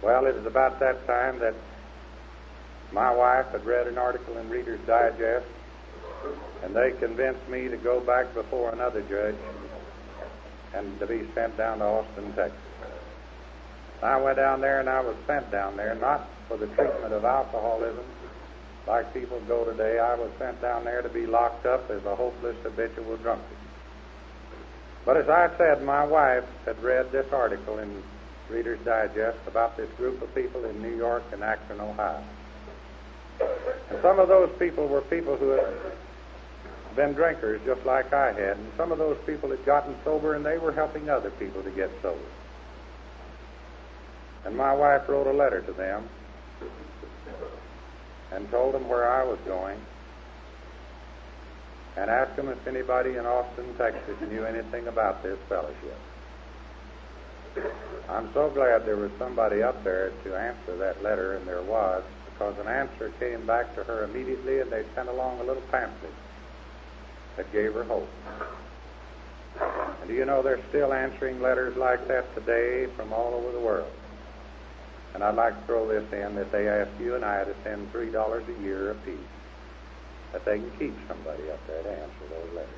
[0.02, 1.54] Well, it was about that time that
[2.92, 5.46] my wife had read an article in Reader's Digest,
[6.62, 9.36] and they convinced me to go back before another judge
[10.74, 12.58] and to be sent down to Austin, Texas.
[14.02, 17.24] I went down there and I was sent down there not for the treatment of
[17.24, 18.04] alcoholism
[18.86, 19.98] like people go today.
[19.98, 23.65] I was sent down there to be locked up as a hopeless habitual drunkard.
[25.06, 28.02] But as I said, my wife had read this article in
[28.50, 32.24] Reader's Digest about this group of people in New York and Akron, Ohio.
[33.88, 35.74] And some of those people were people who had
[36.96, 40.44] been drinkers just like I had, and some of those people had gotten sober and
[40.44, 42.18] they were helping other people to get sober.
[44.44, 46.08] And my wife wrote a letter to them
[48.32, 49.78] and told them where I was going
[51.96, 55.98] and asked them if anybody in Austin, Texas knew anything about this fellowship.
[58.09, 62.04] I'm so glad there was somebody up there to answer that letter, and there was,
[62.32, 66.12] because an answer came back to her immediately, and they sent along a little pamphlet
[67.37, 68.09] that gave her hope.
[69.59, 73.61] And do you know they're still answering letters like that today from all over the
[73.61, 73.90] world?
[75.14, 77.90] And I'd like to throw this in that they ask you and I to send
[77.90, 79.16] $3 a year apiece,
[80.37, 82.68] that they can keep somebody up there to answer those letters.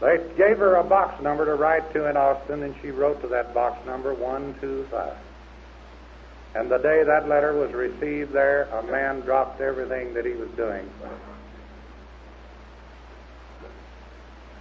[0.00, 3.28] They gave her a box number to write to in Austin, and she wrote to
[3.28, 5.16] that box number 125.
[6.54, 10.48] And the day that letter was received there, a man dropped everything that he was
[10.50, 10.88] doing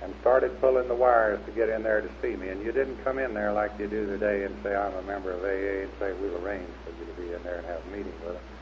[0.01, 2.49] and started pulling the wires to get in there to see me.
[2.49, 5.29] And you didn't come in there like you do today and say, I'm a member
[5.31, 7.89] of AA and say, we'll arrange for you to be in there and have a
[7.95, 8.52] meeting with us.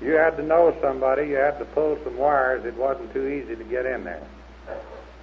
[0.00, 2.64] You had to know somebody, you had to pull some wires.
[2.64, 4.26] It wasn't too easy to get in there.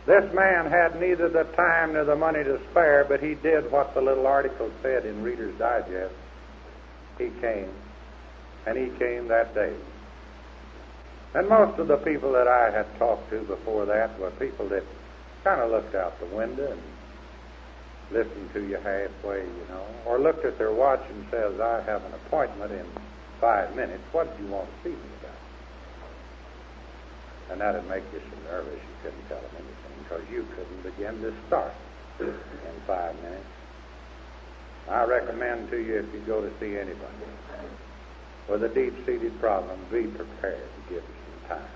[0.06, 3.94] This man had neither the time nor the money to spare, but he did what
[3.94, 6.14] the little article said in Reader's Digest.
[7.20, 7.70] He came,
[8.66, 9.74] and he came that day.
[11.34, 14.84] And most of the people that I had talked to before that were people that
[15.44, 16.82] kind of looked out the window and
[18.12, 22.04] listened to you halfway, you know, or looked at their watch and says, I have
[22.04, 22.86] an appointment in
[23.42, 24.04] five minutes.
[24.14, 25.36] What do you want to see me about?
[27.52, 31.20] And that'd make you so nervous you couldn't tell them anything because you couldn't begin
[31.22, 31.74] to start
[32.22, 32.34] in
[32.88, 33.44] five minutes.
[34.88, 37.26] I recommend to you if you go to see anybody
[38.48, 41.16] with a deep-seated problem, be prepared to give it
[41.50, 41.72] some time.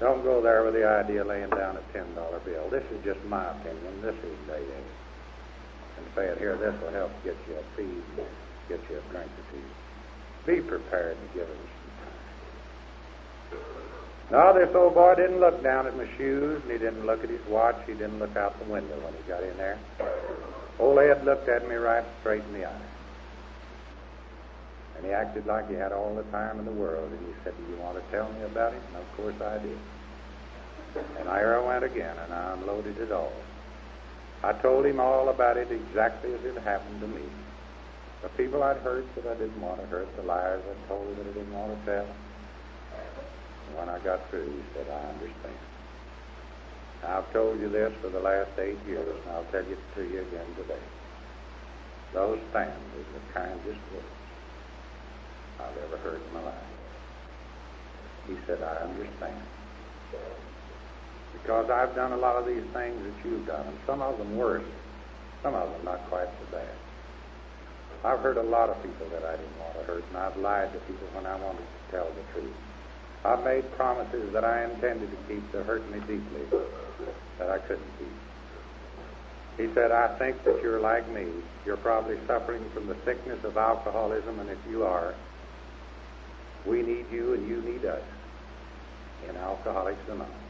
[0.00, 2.68] Don't go there with the idea of laying down a ten dollar bill.
[2.70, 4.00] This is just my opinion.
[4.02, 4.68] This is day eight.
[4.68, 8.02] Uh, and saying here, this will help get you a feed,
[8.68, 9.62] get you a drink or two.
[10.48, 11.58] Be prepared to give it
[13.50, 13.60] some time.
[14.30, 17.28] No, this old boy didn't look down at my shoes, and he didn't look at
[17.28, 17.76] his watch.
[17.86, 19.78] He didn't look out the window when he got in there.
[20.78, 22.80] Old Ed looked at me right straight in the eye.
[24.96, 27.12] And he acted like he had all the time in the world.
[27.12, 28.80] And he said, Do you want to tell me about it?
[28.88, 29.78] And of course I did.
[31.18, 33.34] And I went again, and I unloaded it all.
[34.42, 37.22] I told him all about it exactly as it happened to me.
[38.22, 41.26] The people I'd hurt that I didn't want to hurt, the liars I told that
[41.26, 42.06] I didn't want to tell.
[43.76, 45.54] When I got through, he said, I understand.
[47.06, 50.20] I've told you this for the last eight years, and I'll tell it to you
[50.20, 50.82] again today.
[52.12, 54.06] Those stand is the kindest words
[55.60, 56.54] I've ever heard in my life.
[58.26, 59.42] He said, I understand.
[61.34, 64.36] Because I've done a lot of these things that you've done, and some of them
[64.36, 64.64] worse,
[65.42, 66.74] some of them not quite so bad.
[68.04, 70.72] I've hurt a lot of people that I didn't want to hurt, and I've lied
[70.72, 72.54] to people when I wanted to tell the truth.
[73.24, 76.60] I've made promises that I intended to keep that hurt me deeply
[77.38, 78.08] that I couldn't keep.
[79.58, 81.26] He said, I think that you're like me.
[81.66, 85.14] You're probably suffering from the sickness of alcoholism, and if you are,
[86.64, 88.02] we need you and you need us
[89.28, 90.47] in Alcoholics Anonymous.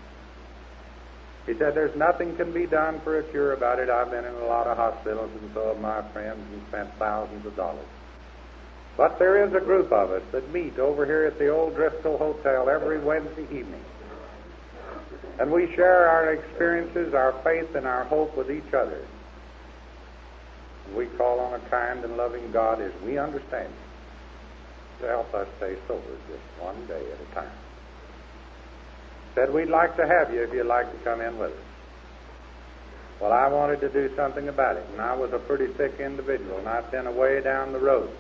[1.49, 3.89] He said, There's nothing can be done for a cure about it.
[3.89, 7.47] I've been in a lot of hospitals, and so have my friends, and spent thousands
[7.47, 7.87] of dollars.
[8.99, 12.19] But there is a group of us that meet over here at the old Driskill
[12.19, 13.83] Hotel every Wednesday evening.
[15.41, 19.01] And we share our experiences, our faith, and our hope with each other.
[20.95, 25.49] We call on a kind and loving God as we understand him to help us
[25.57, 27.68] stay sober just one day at a time.
[29.39, 31.57] Said we'd like to have you if you'd like to come in with us.
[33.21, 36.59] Well, I wanted to do something about it, and I was a pretty sick individual,
[36.59, 38.11] and I'd been away down the road,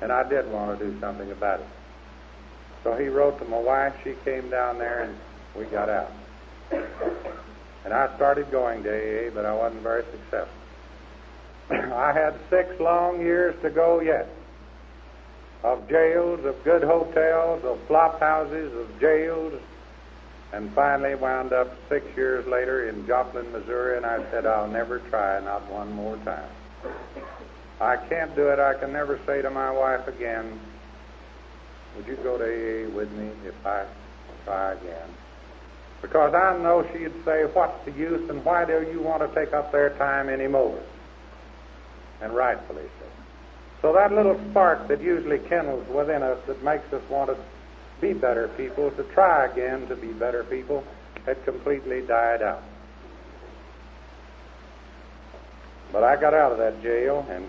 [0.00, 1.66] and I did want to do something about it.
[2.82, 3.94] So he wrote to my wife.
[4.02, 5.16] She came down there, and
[5.54, 6.10] we got out.
[7.84, 10.58] And I started going to AA, but I wasn't very successful.
[11.70, 14.28] I had six long years to go yet
[15.62, 19.52] of jails, of good hotels, of flop houses, of jails,
[20.52, 25.00] and finally wound up six years later in Joplin, Missouri, and I said, I'll never
[25.10, 26.48] try, not one more time.
[27.80, 28.58] I can't do it.
[28.58, 30.58] I can never say to my wife again,
[31.96, 33.86] Would you go to AA with me if I
[34.44, 35.08] try again?
[36.00, 39.52] Because I know she'd say, What's the use, and why do you want to take
[39.52, 40.80] up their time anymore?
[42.22, 43.06] And rightfully so.
[43.82, 47.36] So that little spark that usually kindles within us that makes us want to
[48.00, 50.84] be better people, to try again to be better people,
[51.24, 52.62] had completely died out.
[55.92, 57.48] But I got out of that jail, and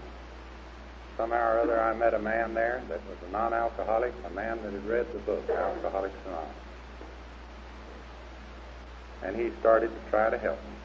[1.17, 4.61] somehow or other I met a man there that was a non alcoholic, a man
[4.63, 6.55] that had read the book, Alcoholics Anonymous.
[9.23, 10.75] And he started to try to help me.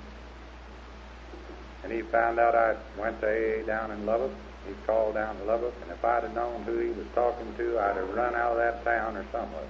[1.84, 4.32] And he found out I went to AA down in Lubbock,
[4.66, 7.78] he called down to Lubbock, and if I'd have known who he was talking to,
[7.78, 9.68] I'd have run out of that town or somewhere.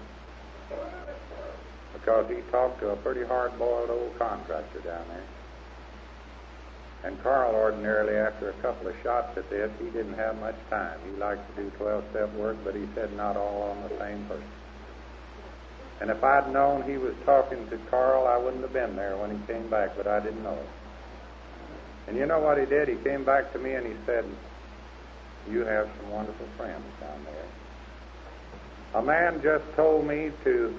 [1.94, 5.24] Because he talked to a pretty hard-boiled old contractor down there.
[7.04, 10.98] And Carl, ordinarily, after a couple of shots at this, he didn't have much time.
[11.04, 14.44] He liked to do 12-step work, but he said not all on the same person.
[16.00, 19.30] And if I'd known he was talking to Carl, I wouldn't have been there when
[19.30, 20.68] he came back, but I didn't know it.
[22.08, 22.88] And you know what he did?
[22.88, 24.24] He came back to me and he said,
[25.50, 29.00] you have some wonderful friends down there.
[29.00, 30.74] A man just told me to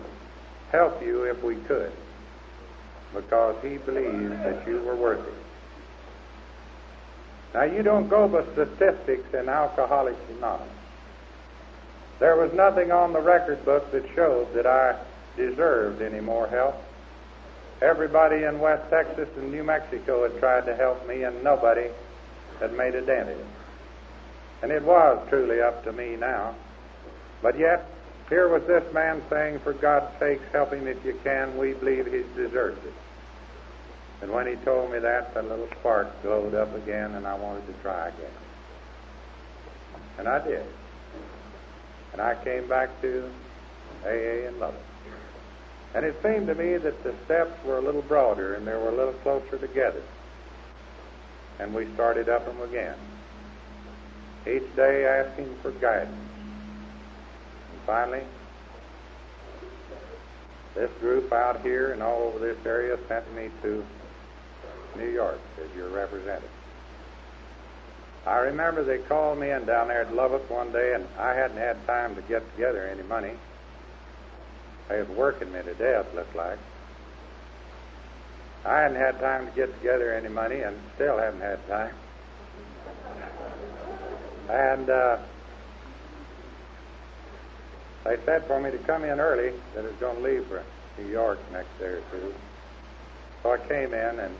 [0.71, 1.91] help you if we could
[3.13, 5.33] because he believed that you were worth it.
[7.53, 10.67] Now, you don't go by statistics in Alcoholics Anonymous.
[12.19, 14.97] There was nothing on the record book that showed that I
[15.37, 16.75] deserved any more help.
[17.81, 21.89] Everybody in West Texas and New Mexico had tried to help me, and nobody
[22.59, 23.45] had made a dent in it.
[24.63, 26.55] And it was truly up to me now.
[27.41, 27.85] But yet,
[28.29, 31.57] here was this man saying, For God's sake, help him if you can.
[31.57, 32.93] We believe he deserves it.
[34.21, 37.67] And when he told me that, that little spark glowed up again, and I wanted
[37.67, 38.31] to try again.
[40.17, 40.65] And I did.
[42.13, 43.29] And I came back to
[44.05, 44.79] AA and Lubbock.
[45.93, 48.89] And it seemed to me that the steps were a little broader and they were
[48.89, 50.01] a little closer together.
[51.59, 52.95] And we started up them again
[54.47, 56.15] each day asking for guidance.
[57.71, 58.23] And finally,
[60.75, 63.85] this group out here and all over this area sent me to
[64.97, 66.49] New York as your representative.
[68.25, 71.57] I remember they called me in down there at Lubbock one day, and I hadn't
[71.57, 73.33] had time to get together any money.
[74.87, 76.57] They was working me to death, looked like.
[78.65, 81.93] I hadn't had time to get together any money and still haven't had time.
[84.49, 85.17] And uh,
[88.03, 90.63] they said for me to come in early that I was going to leave for
[90.97, 92.33] New York next day or two.
[93.41, 94.35] So I came in, and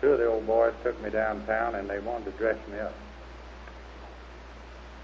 [0.00, 2.94] two of the old boys took me downtown, and they wanted to dress me up.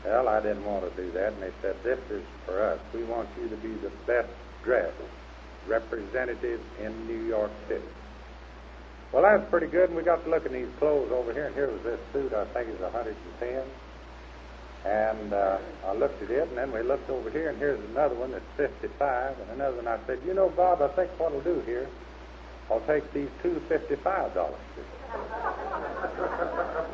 [0.04, 2.80] Well, I didn't want to do that, and they said, This is for us.
[2.92, 4.30] We want you to be the best
[4.64, 4.96] dressed
[5.68, 7.84] representative in New York City.
[9.12, 11.44] Well, that was pretty good, and we got to look at these clothes over here,
[11.46, 13.62] and here was this suit, I think it was 110.
[14.84, 18.14] And uh, I looked at it, and then we looked over here, and here's another
[18.14, 19.86] one that's 55, and another one.
[19.86, 21.86] I said, You know, Bob, I think what I'll do here,
[22.70, 24.54] I'll take these two $55.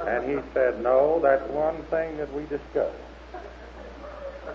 [0.08, 2.96] And he said, No, that's one thing that we discussed.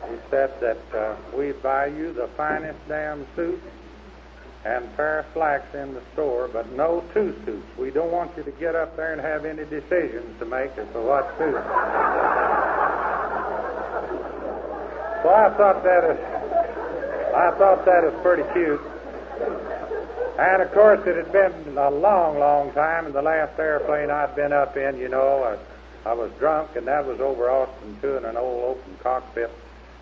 [0.09, 3.61] He said that uh, we buy you the finest damn suit
[4.65, 7.67] and fair slacks in the store, but no two suits.
[7.77, 10.87] We don't want you to get up there and have any decisions to make as
[10.93, 11.59] to what suit.
[15.21, 16.19] so I thought that is,
[17.35, 18.81] I thought that is pretty cute.
[20.39, 23.05] And of course, it had been a long, long time.
[23.05, 26.87] In the last airplane I'd been up in, you know, I, I was drunk, and
[26.87, 29.51] that was over Austin too, in an old open cockpit.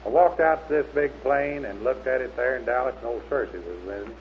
[0.05, 3.07] I walked out to this big plane and looked at it there in Dallas, and
[3.07, 4.13] old Cersei was me.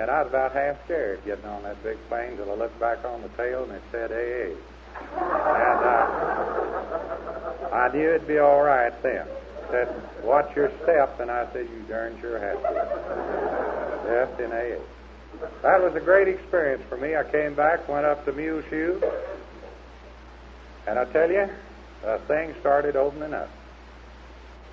[0.00, 3.04] And I was about half scared getting on that big plane till I looked back
[3.04, 4.56] on the tail and it said AA.
[5.12, 9.26] And uh, I knew it'd be all right then.
[9.70, 9.94] Said,
[10.24, 12.72] watch your step, and I said, you darn sure have to.
[14.06, 14.80] Yes, in AA.
[15.62, 17.14] That was a great experience for me.
[17.14, 19.00] I came back, went up to Muleshoe,
[20.88, 21.46] and I tell you,
[22.06, 23.50] uh, things started opening up.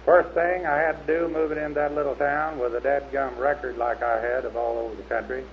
[0.07, 3.77] First thing I had to do moving into that little town with a dadgum record
[3.77, 5.43] like I had of all over the country,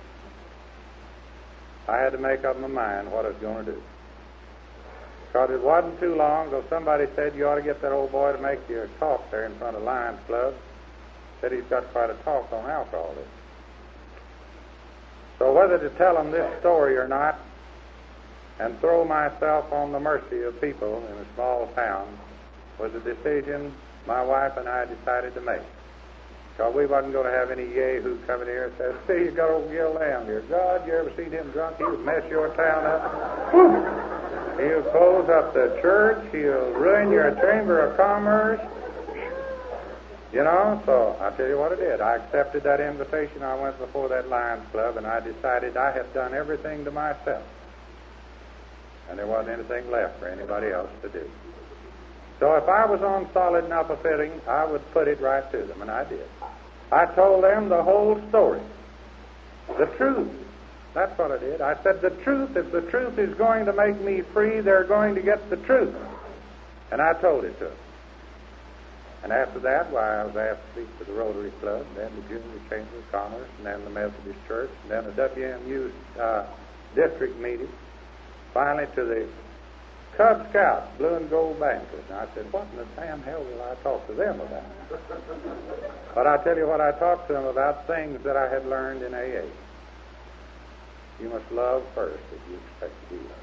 [1.89, 3.83] I had to make up my mind what I was going to do.
[5.27, 8.31] Because it wasn't too long ago somebody said you ought to get that old boy
[8.31, 10.53] to make you a talk there in front of Lions Club.
[11.41, 13.27] Said he's got quite a talk on alcoholism.
[15.37, 17.41] So whether to tell him this story or not
[18.59, 22.07] and throw myself on the mercy of people in a small town
[22.79, 23.73] was a decision
[24.07, 25.61] my wife and I decided to make.
[26.55, 29.51] Because we wasn't going to have any yahoo coming here and say, see, you got
[29.51, 30.41] old Gil Lamb here.
[30.49, 31.77] God, you ever seen him drunk?
[31.77, 33.51] He'll mess your town up.
[34.59, 36.31] He'll close up the church.
[36.31, 38.61] He'll ruin your chamber of commerce.
[40.31, 42.01] You know, so I tell you what I did.
[42.01, 43.41] I accepted that invitation.
[43.43, 47.43] I went before that Lions Club, and I decided I had done everything to myself,
[49.09, 51.29] and there wasn't anything left for anybody else to do.
[52.39, 55.57] So if I was on solid enough a footing, I would put it right to
[55.63, 56.27] them, and I did.
[56.91, 58.61] I told them the whole story,
[59.77, 60.31] the truth.
[60.93, 61.61] That's what I did.
[61.61, 65.15] I said, the truth, if the truth is going to make me free, they're going
[65.15, 65.93] to get the truth.
[66.91, 67.77] And I told it to them.
[69.23, 72.21] And after that, why, I was asked to speak to the Rotary Club, then the
[72.29, 76.45] Junior Chamber of Commerce, and then the Methodist Church, and then the WMU uh,
[76.93, 77.67] district meeting,
[78.53, 79.27] finally to the
[80.17, 82.03] Cub Scouts Blue and Gold Banquet.
[82.09, 84.63] And I said, what in the damn hell will I talk to them about?
[86.15, 89.03] but I tell you what, I talked to them about things that I had learned
[89.03, 89.45] in AA.
[91.21, 93.41] You must love first if you expect to be loved.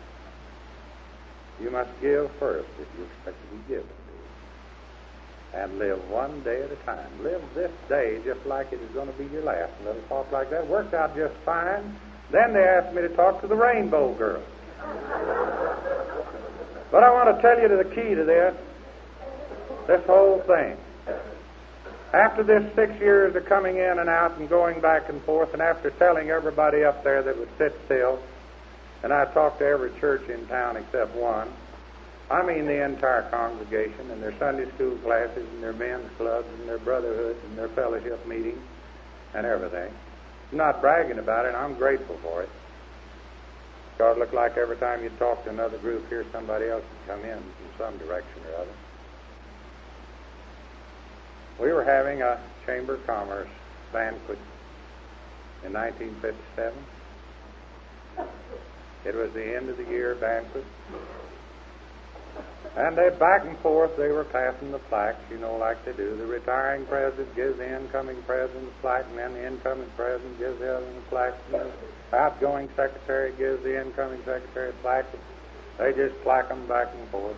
[1.60, 3.88] You must give first if you expect to be given
[5.54, 7.10] and live one day at a time.
[7.22, 9.72] Live this day just like it is going to be your last.
[9.82, 11.96] A little talk like that worked out just fine.
[12.30, 14.42] Then they asked me to talk to the Rainbow Girl.
[16.92, 18.54] But I want to tell you the key to this,
[19.86, 20.76] this whole thing.
[22.12, 25.62] After this six years of coming in and out and going back and forth, and
[25.62, 28.22] after telling everybody up there that would sit still,
[29.02, 31.48] and I talked to every church in town except one,
[32.30, 36.68] I mean the entire congregation and their Sunday school classes and their men's clubs and
[36.68, 38.60] their brotherhoods and their fellowship meetings
[39.32, 39.92] and everything.
[40.50, 41.54] I'm not bragging about it.
[41.54, 42.50] I'm grateful for it.
[43.98, 47.24] God looked like every time you talk to another group here, somebody else would come
[47.24, 47.42] in in
[47.78, 48.72] some direction or other.
[51.60, 53.48] We were having a Chamber of Commerce
[53.92, 54.38] banquet
[55.64, 56.72] in 1957.
[59.04, 60.64] It was the end of the year banquet.
[62.74, 66.16] And they back and forth they were passing the plaques, you know, like they do.
[66.16, 70.58] The retiring president gives the incoming president the plaque, and then the incoming president gives
[70.58, 71.68] the other the plaque, and
[72.10, 75.06] the outgoing secretary gives the incoming secretary the plaque.
[75.78, 77.36] They just plaque them back and forth.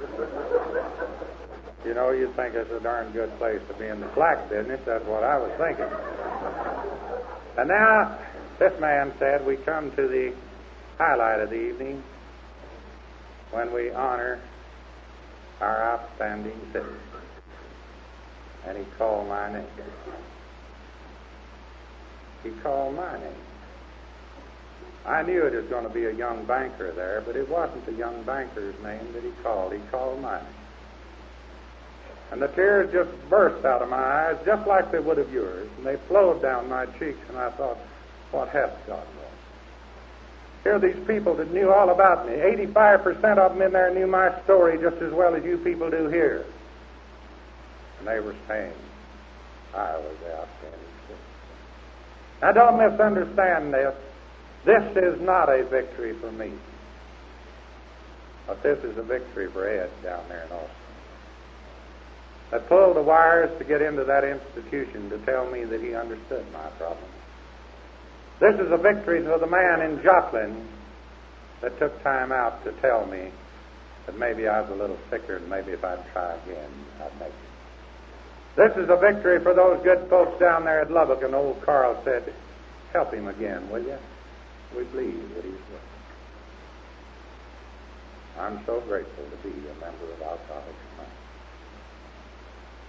[1.85, 4.81] you know, you'd think it's a darn good place to be in the plaque business.
[4.87, 5.91] That's what I was thinking.
[7.59, 8.19] And now,
[8.61, 10.33] this man said we come to the
[10.97, 12.05] highlight of the evening
[13.51, 14.41] when we honor
[15.65, 17.01] our outstanding citizens.
[18.67, 19.67] And he called my name.
[22.43, 23.43] He called my name.
[25.07, 27.93] I knew it was going to be a young banker there, but it wasn't the
[27.93, 29.73] young banker's name that he called.
[29.73, 30.45] He called mine.
[32.31, 35.69] And the tears just burst out of my eyes, just like they would of yours.
[35.77, 37.79] And they flowed down my cheeks, and I thought,
[38.31, 39.07] what hath God?
[40.65, 42.33] Here are these people that knew all about me.
[42.33, 46.09] 85% of them in there knew my story just as well as you people do
[46.09, 46.47] here.
[47.99, 48.73] And they were saying,
[49.75, 51.25] I was the outstanding citizen.
[52.41, 53.95] Now, don't misunderstand this.
[54.65, 56.53] This is not a victory for me.
[58.47, 60.71] But this is a victory for Ed down there in Austin.
[62.51, 66.47] That pulled the wires to get into that institution to tell me that he understood
[66.53, 67.05] my problem.
[68.41, 70.69] This is a victory for the man in Joplin
[71.61, 73.31] that took time out to tell me
[74.07, 76.71] that maybe I was a little sicker and maybe if I'd try again,
[77.01, 77.35] I'd make it.
[78.57, 82.01] This is a victory for those good folks down there at Lubbock, and old Carl
[82.05, 82.33] said,
[82.93, 83.99] Help him again, will you?
[84.77, 85.81] We believe that he's with
[88.39, 91.15] I'm so grateful to be a member of Alcoholics Anonymous.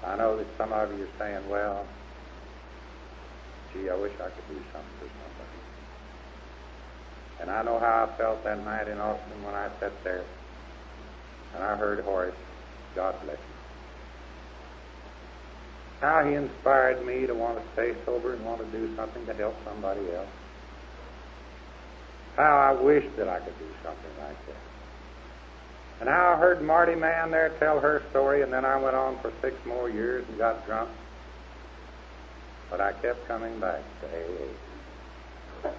[0.04, 1.86] I know that some of you are saying, well,
[3.76, 5.60] gee, I wish I could do something for somebody.
[7.42, 10.24] And I know how I felt that night in Austin when I sat there
[11.56, 12.36] and I heard Horace,
[12.96, 13.44] God bless him.
[16.02, 19.34] How he inspired me to want to stay sober and want to do something to
[19.34, 20.28] help somebody else.
[22.36, 24.56] How I wished that I could do something like that.
[26.02, 29.18] And how I heard Marty Mann there tell her story, and then I went on
[29.20, 30.90] for six more years and got drunk.
[32.70, 35.70] But I kept coming back to AA.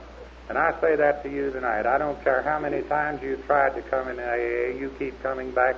[0.48, 1.86] And I say that to you tonight.
[1.86, 5.50] I don't care how many times you tried to come in AA, you keep coming
[5.50, 5.76] back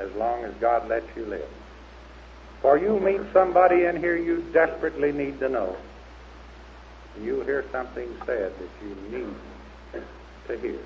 [0.00, 1.48] as long as God lets you live.
[2.62, 5.76] For you meet somebody in here you desperately need to know.
[7.20, 10.02] You hear something said that you need
[10.48, 10.80] to hear.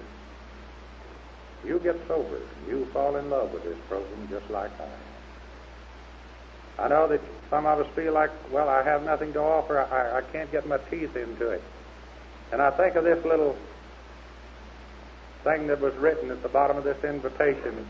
[1.64, 2.40] You get sober.
[2.68, 5.07] You fall in love with this program just like I.
[6.78, 7.20] I know that
[7.50, 9.80] some of us feel like, well, I have nothing to offer.
[9.80, 11.62] I, I can't get my teeth into it.
[12.52, 13.56] And I think of this little
[15.44, 17.86] thing that was written at the bottom of this invitation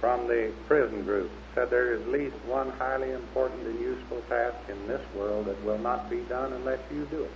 [0.00, 1.30] from the prison group.
[1.54, 5.62] Said there is at least one highly important and useful task in this world that
[5.64, 7.32] will not be done unless you do it.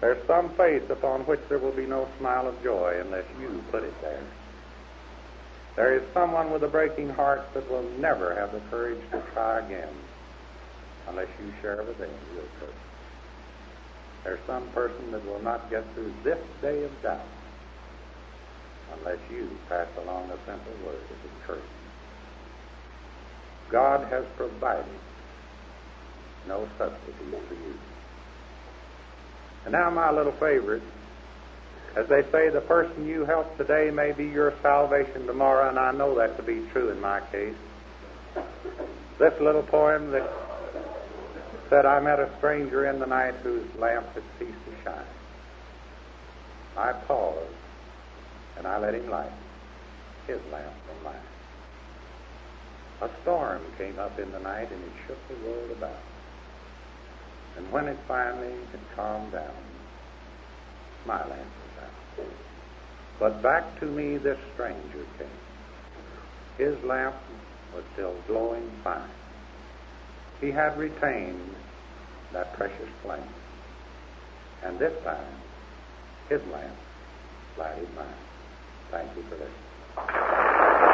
[0.00, 3.82] There's some face upon which there will be no smile of joy unless you put
[3.82, 4.22] it there.
[5.76, 9.58] There is someone with a breaking heart that will never have the courage to try
[9.58, 9.92] again
[11.08, 12.74] unless you share with them your courage.
[14.22, 17.26] There's some person that will not get through this day of doubt
[18.98, 21.70] unless you pass along a simple word of encouragement.
[23.70, 24.84] God has provided
[26.46, 27.74] no substitute for you.
[29.64, 30.82] And now, my little favorite,
[31.96, 35.92] as they say, the person you help today may be your salvation tomorrow, and I
[35.92, 37.54] know that to be true in my case.
[39.18, 40.28] This little poem that
[41.70, 45.06] said, I met a stranger in the night whose lamp had ceased to shine.
[46.76, 47.54] I paused
[48.56, 49.30] and I let him light
[50.26, 51.16] his lamp from mine.
[53.02, 56.00] A storm came up in the night and it shook the world about.
[57.56, 59.54] And when it finally had calmed down,
[61.06, 61.63] my lamp.
[63.18, 65.28] But back to me this stranger came.
[66.58, 67.16] His lamp
[67.74, 69.08] was still glowing fine.
[70.40, 71.54] He had retained
[72.32, 73.22] that precious flame.
[74.62, 75.24] And this time,
[76.28, 76.76] his lamp
[77.58, 78.06] lighted mine.
[78.90, 80.93] Thank you for listening.